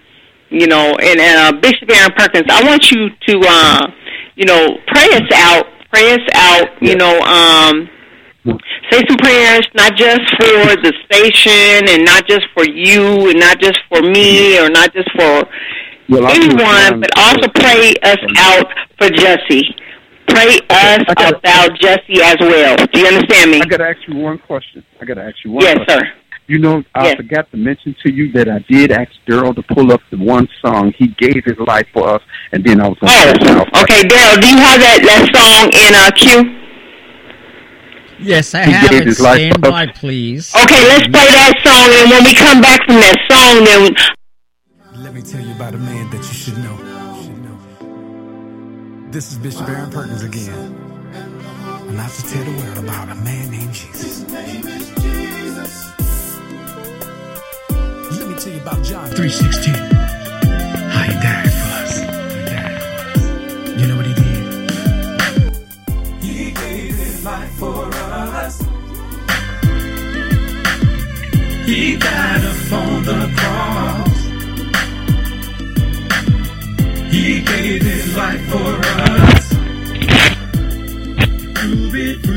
[0.49, 3.87] you know, and, and uh, Bishop Aaron Perkins, I want you to, uh,
[4.35, 6.95] you know, pray us out, pray us out, you Yeah.
[6.95, 7.89] know, um,
[8.45, 13.59] say some prayers, not just for the station and not just for you and not
[13.59, 15.43] just for me or not just for
[16.09, 19.63] Well, I'll do it, anyone, but also pray us out for Jussie.
[20.27, 22.75] Pray us gotta- about Jussie as well.
[22.77, 23.61] Do you understand me?
[23.61, 24.83] I got to ask you one question.
[25.01, 25.99] I got to ask you one Yes, question.
[26.05, 26.11] sir.
[26.47, 27.15] You know, I Yes.
[27.17, 30.49] forgot to mention to you that I did ask Daryl to pull up the one
[30.65, 34.47] song he gave his life for us, and then I was Oh, okay, Daryl, do
[34.49, 36.57] you have that, that song in uh, queue?
[38.21, 39.07] Yes, I he have gave it.
[39.07, 40.53] His Stand life by, please.
[40.55, 43.95] Okay, let's play that song, and when we come back from that song, then.
[45.03, 46.77] Let me tell you about a man that you should know.
[46.77, 47.57] You should know.
[49.11, 50.77] This is Bishop Aaron Perkins again.
[51.91, 54.23] I'm have to tell the world about a man named Jesus.
[58.11, 59.75] Let me tell you about John 3.16.
[60.91, 61.99] How he died for us.
[63.81, 64.71] You know what he did?
[66.23, 67.60] He gave his life.
[71.71, 74.17] He died upon the cross.
[77.13, 78.73] He gave his life for
[79.07, 79.49] us
[81.61, 82.30] to be free.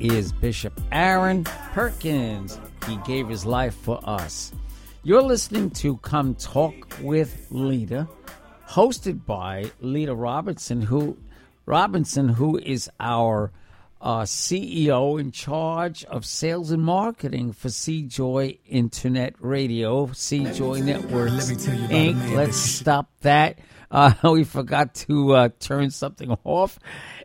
[0.00, 2.60] Is Bishop Aaron Perkins.
[2.86, 4.52] He gave his life for us.
[5.02, 8.08] You're listening to Come Talk with Lita,
[8.68, 11.16] hosted by Lita Robinson, who
[11.66, 13.52] Robinson, who is our
[14.00, 21.58] uh, CEO in charge of sales and marketing for CJoy Internet Radio, CJoy Networks Let
[21.58, 22.14] me tell you about Inc.
[22.14, 23.58] Let's that you should- stop that.
[23.90, 26.78] Uh, we forgot to uh, turn something off,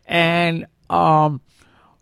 [0.06, 1.42] and um,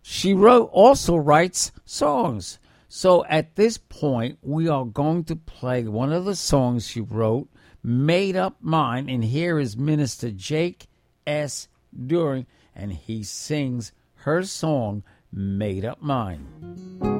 [0.01, 2.59] she wrote also writes songs.
[2.87, 7.47] So at this point, we are going to play one of the songs she wrote,
[7.83, 10.87] "Made Up Mine," and here is Minister Jake
[11.25, 11.67] S.
[11.95, 16.47] During, and he sings her song "Made Up Mine."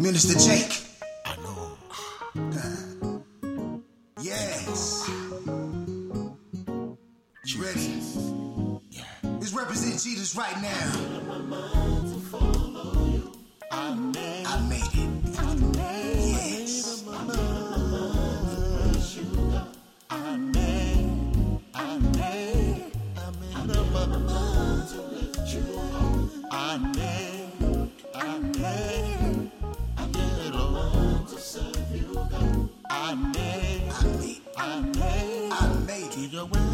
[0.02, 0.84] Minister Jake.
[1.26, 1.78] I know.
[4.24, 5.10] Yes.
[7.46, 8.02] You ready?
[8.92, 9.04] Yeah.
[9.24, 11.12] Let's represent Jesus right now.
[13.82, 14.48] I made it.
[14.48, 15.40] I made it.
[15.40, 17.04] I made yes.
[20.14, 23.32] I made, I made, I
[28.56, 29.52] made,
[30.46, 32.30] it all to save you.
[32.88, 33.94] I made it.
[36.32, 36.71] Your world.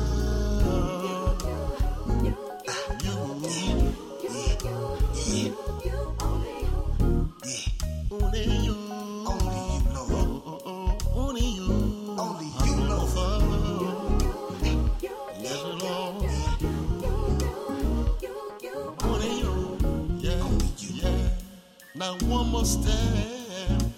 [22.65, 23.94] Stand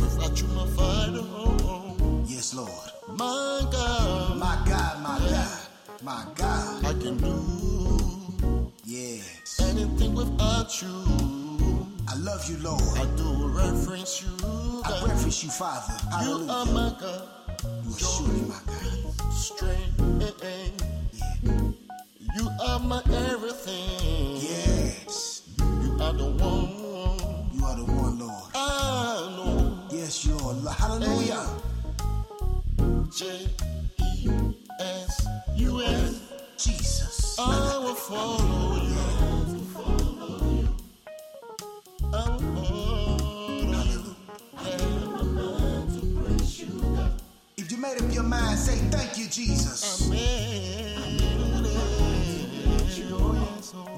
[0.00, 1.20] without you, my Father.
[1.22, 2.24] Oh.
[2.26, 2.70] Yes, Lord.
[3.08, 5.58] My God, My God, my God,
[6.02, 6.84] my God.
[6.84, 9.60] I can do Yes.
[9.60, 10.88] anything without you.
[12.08, 12.82] I love you, Lord.
[12.96, 14.82] I do reference you.
[14.84, 15.96] I reference you, Father.
[16.24, 17.28] You are my God,
[17.84, 19.32] You are surely my God.
[19.32, 20.22] strength.
[20.22, 20.70] Eh, eh.
[22.36, 24.05] You are my everything.
[30.66, 31.46] Yes, Hallelujah.
[33.14, 33.46] J
[33.98, 34.28] E
[34.80, 36.20] S U S.
[36.58, 37.36] Jesus.
[37.38, 38.96] I will follow you.
[42.12, 43.30] I will follow
[43.70, 44.16] you.
[47.56, 50.08] If you made up your mind, say thank you, Jesus.
[50.08, 51.64] Amen.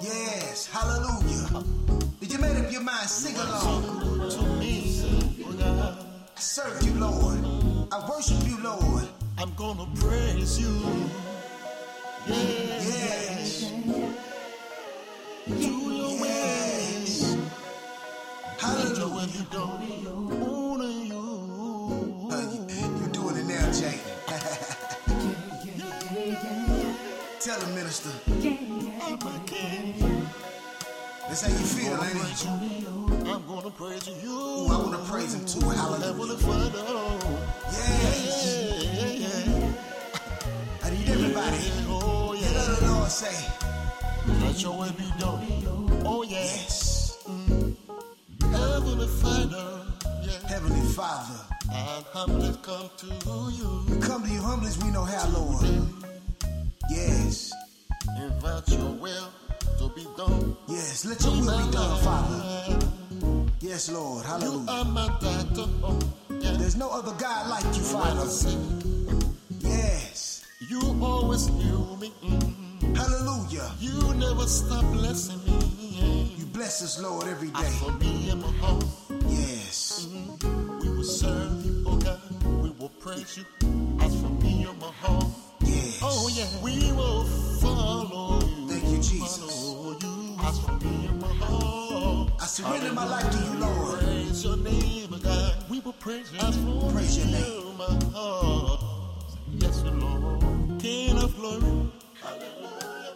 [0.03, 0.67] Yes.
[0.67, 1.65] Hallelujah.
[2.21, 4.58] If you made up your mind, sing along.
[6.39, 7.45] To me, I serve you, Lord.
[7.93, 9.09] I worship you, Lord.
[9.39, 10.71] I'm gonna praise you.
[12.27, 13.71] Yes.
[15.47, 16.27] Do your.
[16.27, 17.35] Yes.
[17.35, 17.43] Your
[18.61, 19.15] Hallelujah.
[19.15, 19.83] will be done.
[20.43, 22.29] Only you.
[22.31, 22.61] Uh, you,
[23.01, 23.99] you doing it now, Jay.
[27.41, 28.11] Tell him, minister.
[28.29, 28.31] A
[29.47, 29.95] king.
[31.29, 32.98] That's how you feel, ain't it?
[33.31, 34.31] I'm gonna praise you.
[34.31, 35.69] Ooh, I want to praise him too.
[35.69, 36.37] Hallelujah.
[37.71, 38.57] Yes.
[38.83, 39.73] Yeah, yeah, yeah.
[40.85, 41.59] I need everybody.
[41.89, 42.51] Oh, yeah.
[42.57, 43.49] Let the Lord say,
[44.41, 46.03] Let your will be done.
[46.07, 47.19] Oh, yes.
[47.29, 47.77] Mm.
[48.51, 49.83] Heavenly Father.
[50.23, 50.49] Yeah.
[50.49, 51.41] Heavenly Father,
[51.71, 53.07] And humbly come to
[53.53, 53.85] you.
[53.91, 55.67] we come to you humbly we know how, Lord.
[56.91, 57.53] Yes.
[58.17, 59.29] Invite your will
[59.79, 60.57] to be done.
[60.67, 61.05] Yes.
[61.05, 62.89] Let your will be done, Father.
[63.61, 64.25] Yes, Lord.
[64.25, 64.71] You Hallelujah.
[64.71, 65.67] are my doctor.
[65.83, 65.99] Oh,
[66.41, 66.53] yeah.
[66.57, 68.27] There's no other God like you, Father.
[69.61, 70.45] Yes.
[70.69, 72.13] you always heal me.
[72.23, 72.97] Mm.
[72.97, 73.71] Hallelujah.
[73.81, 76.35] You never stop blessing me.
[76.39, 77.71] You bless us, Lord, every day.
[77.83, 78.89] For me and my home,
[79.29, 80.07] Yes.
[80.81, 82.21] we will serve you, oh God.
[82.63, 83.45] We will praise you.
[84.01, 85.99] As for me and my home, Yes.
[86.03, 87.25] oh yeah, we will
[87.61, 88.69] follow you.
[88.69, 89.39] Thank you, Jesus.
[89.39, 90.37] Follow you.
[90.47, 91.08] As for me
[92.49, 94.01] surrender my life to you, Lord.
[94.01, 95.55] praise your name, God.
[95.71, 96.39] We will praise you.
[96.41, 97.77] As for Praise your name.
[97.77, 98.81] my heart,
[99.59, 101.91] yes, Lord, King of glory.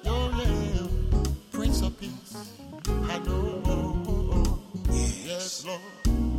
[0.04, 1.08] Your name,
[1.50, 2.50] Prince of Peace.
[2.86, 4.58] I know.
[4.90, 5.26] Yes.
[5.26, 5.80] Yes, Lord.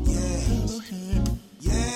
[0.06, 0.82] Yes.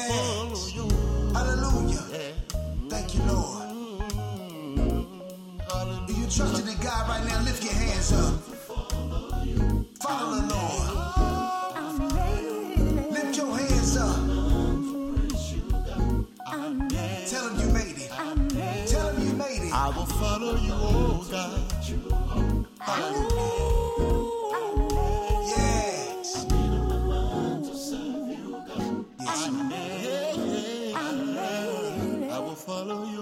[0.08, 0.74] Follow Yes.
[0.76, 0.88] you.
[1.34, 2.04] Hallelujah.
[2.12, 2.90] Yeah.
[2.90, 3.68] Thank you, Lord.
[3.70, 5.60] Mm-hmm.
[5.70, 6.18] Hallelujah.
[6.18, 8.47] you trusting in God right now, lift your hands up.
[10.02, 11.14] Follow the Lord.
[13.12, 14.16] Lift your hands up.
[17.30, 18.12] Tell him you made it.
[18.88, 19.74] Tell him you made it.
[19.74, 21.62] I will follow you, oh God.
[25.48, 26.46] Yes.
[29.20, 29.74] Yes, Lord.
[32.32, 33.17] I will follow you.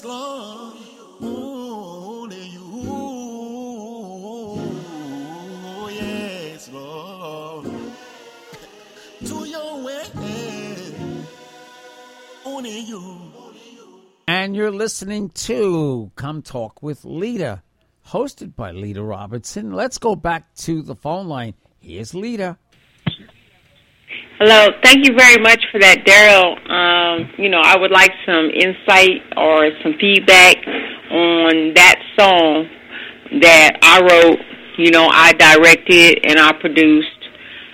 [0.00, 0.78] Only
[2.46, 2.62] you.
[5.90, 7.66] Yes, Lord.
[9.26, 10.02] To your way.
[12.46, 13.20] Only you.
[14.26, 17.62] And you're listening to Come Talk with Lita,
[18.08, 19.72] hosted by Lita Robinson.
[19.72, 21.52] Let's go back to the phone line.
[21.80, 22.56] Here's Lita.
[24.44, 24.72] Hello.
[24.82, 26.58] Thank you very much for that, Daryl.
[26.68, 30.56] Um, you know, I would like some insight or some feedback
[31.12, 32.66] on that song
[33.40, 34.40] that I wrote,
[34.78, 37.22] you know, I directed and I produced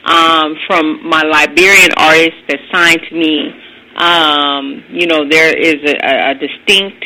[0.04, 3.48] um, from my Liberian artist that signed to me.
[3.96, 7.02] Um, you know, there is a, a, distinct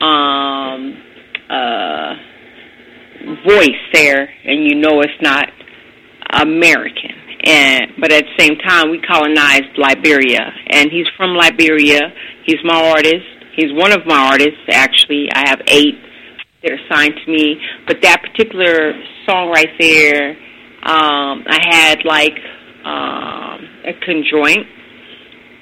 [0.00, 1.02] um,
[1.50, 2.14] uh,
[3.48, 5.48] voice there, and you know it's not
[6.40, 7.19] American.
[7.42, 12.12] And but at the same time, we colonized Liberia, and he's from Liberia.
[12.44, 13.26] He's my artist.
[13.56, 15.28] He's one of my artists, actually.
[15.32, 15.98] I have eight
[16.62, 17.60] that are signed to me.
[17.86, 18.92] But that particular
[19.26, 20.30] song right there,
[20.82, 22.36] um, I had like
[22.84, 24.66] um, a conjoint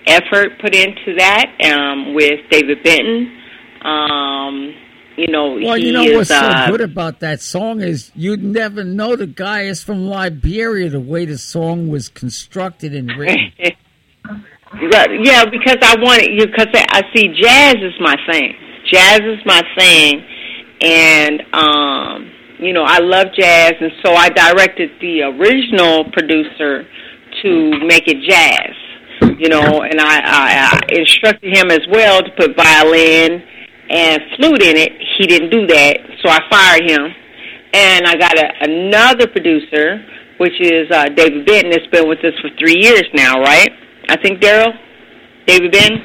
[0.06, 3.40] effort put into that um, with David Benton.
[3.82, 4.74] Um,
[5.18, 8.42] you know, Well, you know is, what's uh, so good about that song is you'd
[8.42, 13.52] never know the guy is from Liberia the way the song was constructed and written.
[14.80, 16.46] Yeah, because I wanted you.
[16.46, 18.54] Because I see jazz is my thing.
[18.92, 20.22] Jazz is my thing,
[20.82, 26.86] and um, you know I love jazz, and so I directed the original producer
[27.42, 28.74] to make it jazz.
[29.40, 33.42] You know, and I, I, I instructed him as well to put violin
[33.90, 34.92] and flute in it.
[35.18, 37.14] He didn't do that, so I fired him.
[37.72, 40.04] And I got a, another producer,
[40.38, 43.70] which is uh, David Benton, that's been with us for three years now, right?
[44.08, 44.72] I think Daryl,
[45.46, 46.02] David Benton.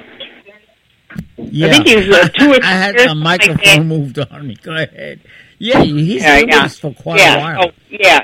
[1.37, 1.67] Yeah.
[1.67, 4.19] I think he was uh, two or three I had years, a microphone like moved
[4.19, 4.55] on me.
[4.61, 5.21] Go ahead.
[5.59, 6.63] Yeah, he's Yeah, been with yeah.
[6.65, 7.63] us for quite yeah, a while.
[7.63, 8.19] So, yeah,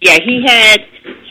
[0.00, 0.18] yeah.
[0.24, 0.80] He had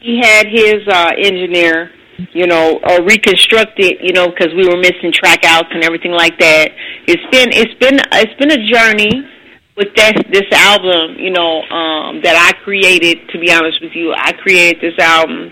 [0.01, 1.91] he had his uh, engineer,
[2.33, 6.11] you know, or reconstruct it, you know, because we were missing track outs and everything
[6.11, 6.71] like that.
[7.07, 9.27] It's been it's been it's been a journey
[9.75, 13.29] with that this album, you know, um, that I created.
[13.31, 15.51] To be honest with you, I created this album.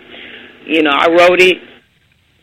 [0.66, 1.58] You know, I wrote it,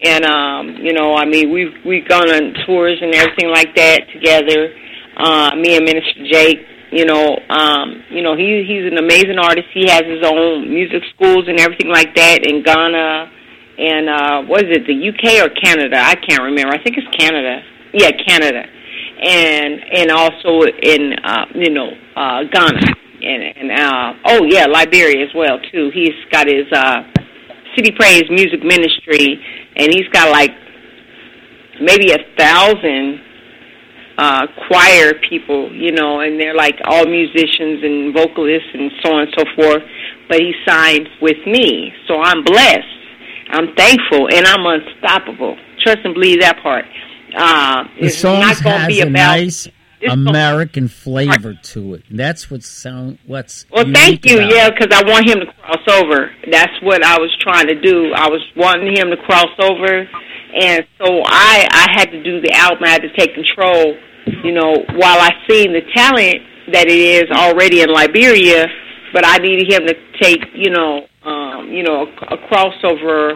[0.02, 4.04] and um, you know, I mean, we've we've gone on tours and everything like that
[4.12, 4.74] together.
[5.16, 6.60] Uh, me and Minister Jake,
[6.92, 9.68] you know, um, you know, he he's an amazing artist.
[9.72, 13.39] He has his own music schools and everything like that in Ghana
[13.80, 15.96] and uh what is it, the UK or Canada?
[15.96, 16.72] I can't remember.
[16.72, 17.62] I think it's Canada.
[17.94, 18.68] Yeah, Canada.
[19.22, 22.92] And and also in uh you know, uh Ghana
[23.22, 25.90] and and uh oh yeah, Liberia as well too.
[25.94, 27.08] He's got his uh
[27.74, 29.40] City Praise Music Ministry
[29.76, 30.50] and he's got like
[31.80, 33.20] maybe a thousand
[34.18, 39.22] uh choir people, you know, and they're like all musicians and vocalists and so on
[39.22, 39.82] and so forth.
[40.28, 41.94] But he signed with me.
[42.06, 42.99] So I'm blessed.
[43.52, 45.56] I'm thankful and I'm unstoppable.
[45.82, 46.84] Trust and believe that part.
[47.36, 49.68] Uh The it's song not gonna has be a about nice
[50.08, 52.04] American flavor to it.
[52.10, 53.18] That's what sound.
[53.26, 54.38] What's Well, thank you.
[54.38, 56.30] about Yeah, because I want him to cross over.
[56.50, 58.12] That's what I was trying to do.
[58.14, 60.08] I was wanting him to cross over,
[60.60, 62.84] and so I I had to do the album.
[62.84, 63.96] I had to take control.
[64.44, 66.36] You know, while I seen the talent
[66.72, 68.66] that it is already in Liberia,
[69.12, 73.34] but I needed him to take you know um, you know, a, a crossover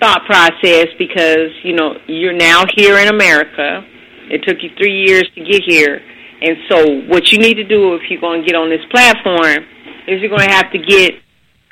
[0.00, 3.84] thought process because, you know, you're now here in America.
[4.30, 6.00] It took you three years to get here.
[6.40, 9.64] And so what you need to do if you're going to get on this platform
[10.06, 11.14] is you're going to have to get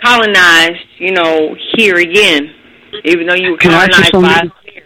[0.03, 2.53] colonized, you know, here again,
[3.05, 4.83] even though you were colonized by here.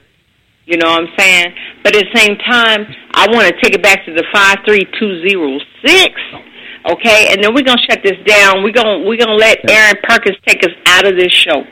[0.66, 1.54] You know what I'm saying?
[1.82, 6.49] But at the same time, I want to take it back to the 53206
[6.86, 8.62] Okay, and then we're gonna shut this down.
[8.62, 11.64] We're gonna we're gonna let Aaron Perkins take us out of this show.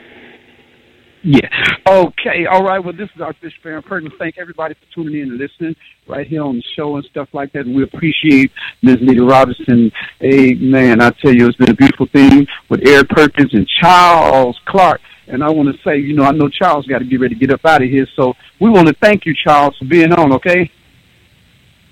[1.23, 1.49] Yeah.
[1.85, 2.45] Okay.
[2.45, 2.79] All right.
[2.79, 4.13] Well, this is Archbishop Aaron Perkins.
[4.17, 5.75] Thank everybody for tuning in and listening
[6.07, 7.65] right here on the show and stuff like that.
[7.65, 8.51] And we appreciate
[8.83, 8.97] Ms.
[9.01, 9.91] Nita Robinson.
[10.23, 11.01] Amen.
[11.01, 15.01] I tell you, it's been a beautiful thing with Eric Perkins and Charles Clark.
[15.27, 17.39] And I want to say, you know, I know Charles got to get ready to
[17.39, 18.07] get up out of here.
[18.15, 20.71] So we want to thank you, Charles, for being on, okay?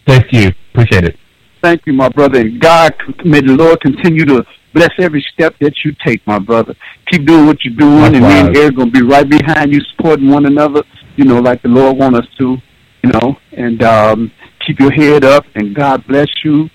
[0.08, 0.52] Thank you.
[0.72, 1.18] Appreciate it.
[1.62, 2.40] Thank you, my brother.
[2.40, 2.94] And God,
[3.26, 6.76] may the Lord continue to bless every step that you take, my brother.
[7.12, 8.56] Keep doing what you're doing, and me and.
[8.56, 10.84] Eric going to be right behind you, supporting one another,
[11.16, 12.58] you know, like the Lord want us to,
[13.04, 13.38] you know.
[13.54, 14.32] And um,
[14.66, 16.70] keep your head up, and God bless you.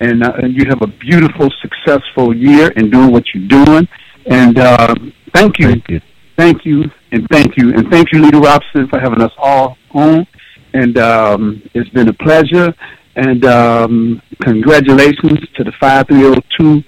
[0.00, 3.88] And, uh, and you have a beautiful, successful year in doing what you're doing.
[4.26, 4.94] And uh,
[5.32, 5.68] thank you.
[5.68, 6.00] Thank you.
[6.36, 7.72] Thank you, and thank you.
[7.72, 10.26] And thank you, Lita Robinson, for having us all on.
[10.74, 12.74] And um, it's been a pleasure.
[13.16, 16.82] And um, congratulations to the 5302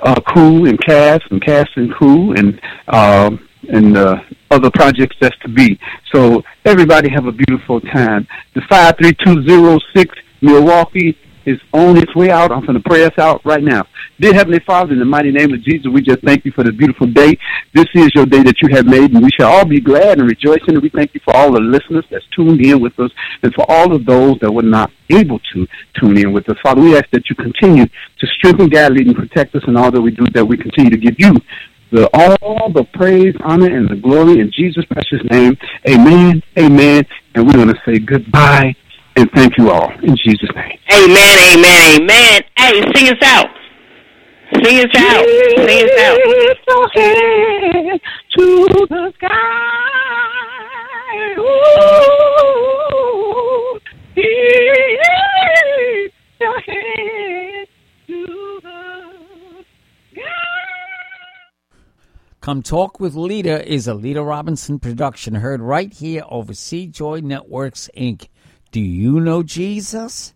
[0.00, 4.16] uh, crew and cast and cast and crew and um, and uh,
[4.50, 5.78] other projects that's to be.
[6.12, 8.26] So everybody have a beautiful time.
[8.54, 11.16] The 53206 Milwaukee
[11.46, 12.52] is on its way out.
[12.52, 13.84] I'm going to pray us out right now.
[14.20, 16.74] Dear Heavenly Father, in the mighty name of Jesus, we just thank you for this
[16.74, 17.36] beautiful day.
[17.74, 20.28] This is your day that you have made, and we shall all be glad and
[20.28, 20.74] rejoicing.
[20.74, 23.10] And we thank you for all the listeners that's tuned in with us,
[23.42, 25.66] and for all of those that were not able to
[26.00, 26.56] tune in with us.
[26.62, 29.90] Father, we ask that you continue to strengthen, guide, lead, and protect us in all
[29.90, 31.34] that we do, that we continue to give you
[31.90, 35.56] the all the praise, honor, and the glory in Jesus' precious name.
[35.88, 37.04] Amen, amen.
[37.34, 38.74] And we're going to say goodbye
[39.16, 40.78] and thank you all in Jesus' name.
[40.92, 42.42] Amen, amen, amen.
[42.56, 43.48] Hey, sing us out.
[44.62, 45.26] Sing us out.
[45.26, 46.18] Sing us out.
[46.26, 48.00] Lift your head
[48.36, 48.46] to
[48.88, 49.28] the sky.
[51.38, 51.42] Ooh,
[54.16, 57.68] lift your head
[58.06, 59.64] to the
[60.12, 60.22] sky.
[62.40, 67.20] Come Talk with Lita is a Lita Robinson production heard right here over C Joy
[67.20, 68.28] Networks, Inc.
[68.72, 70.31] Do you know Jesus?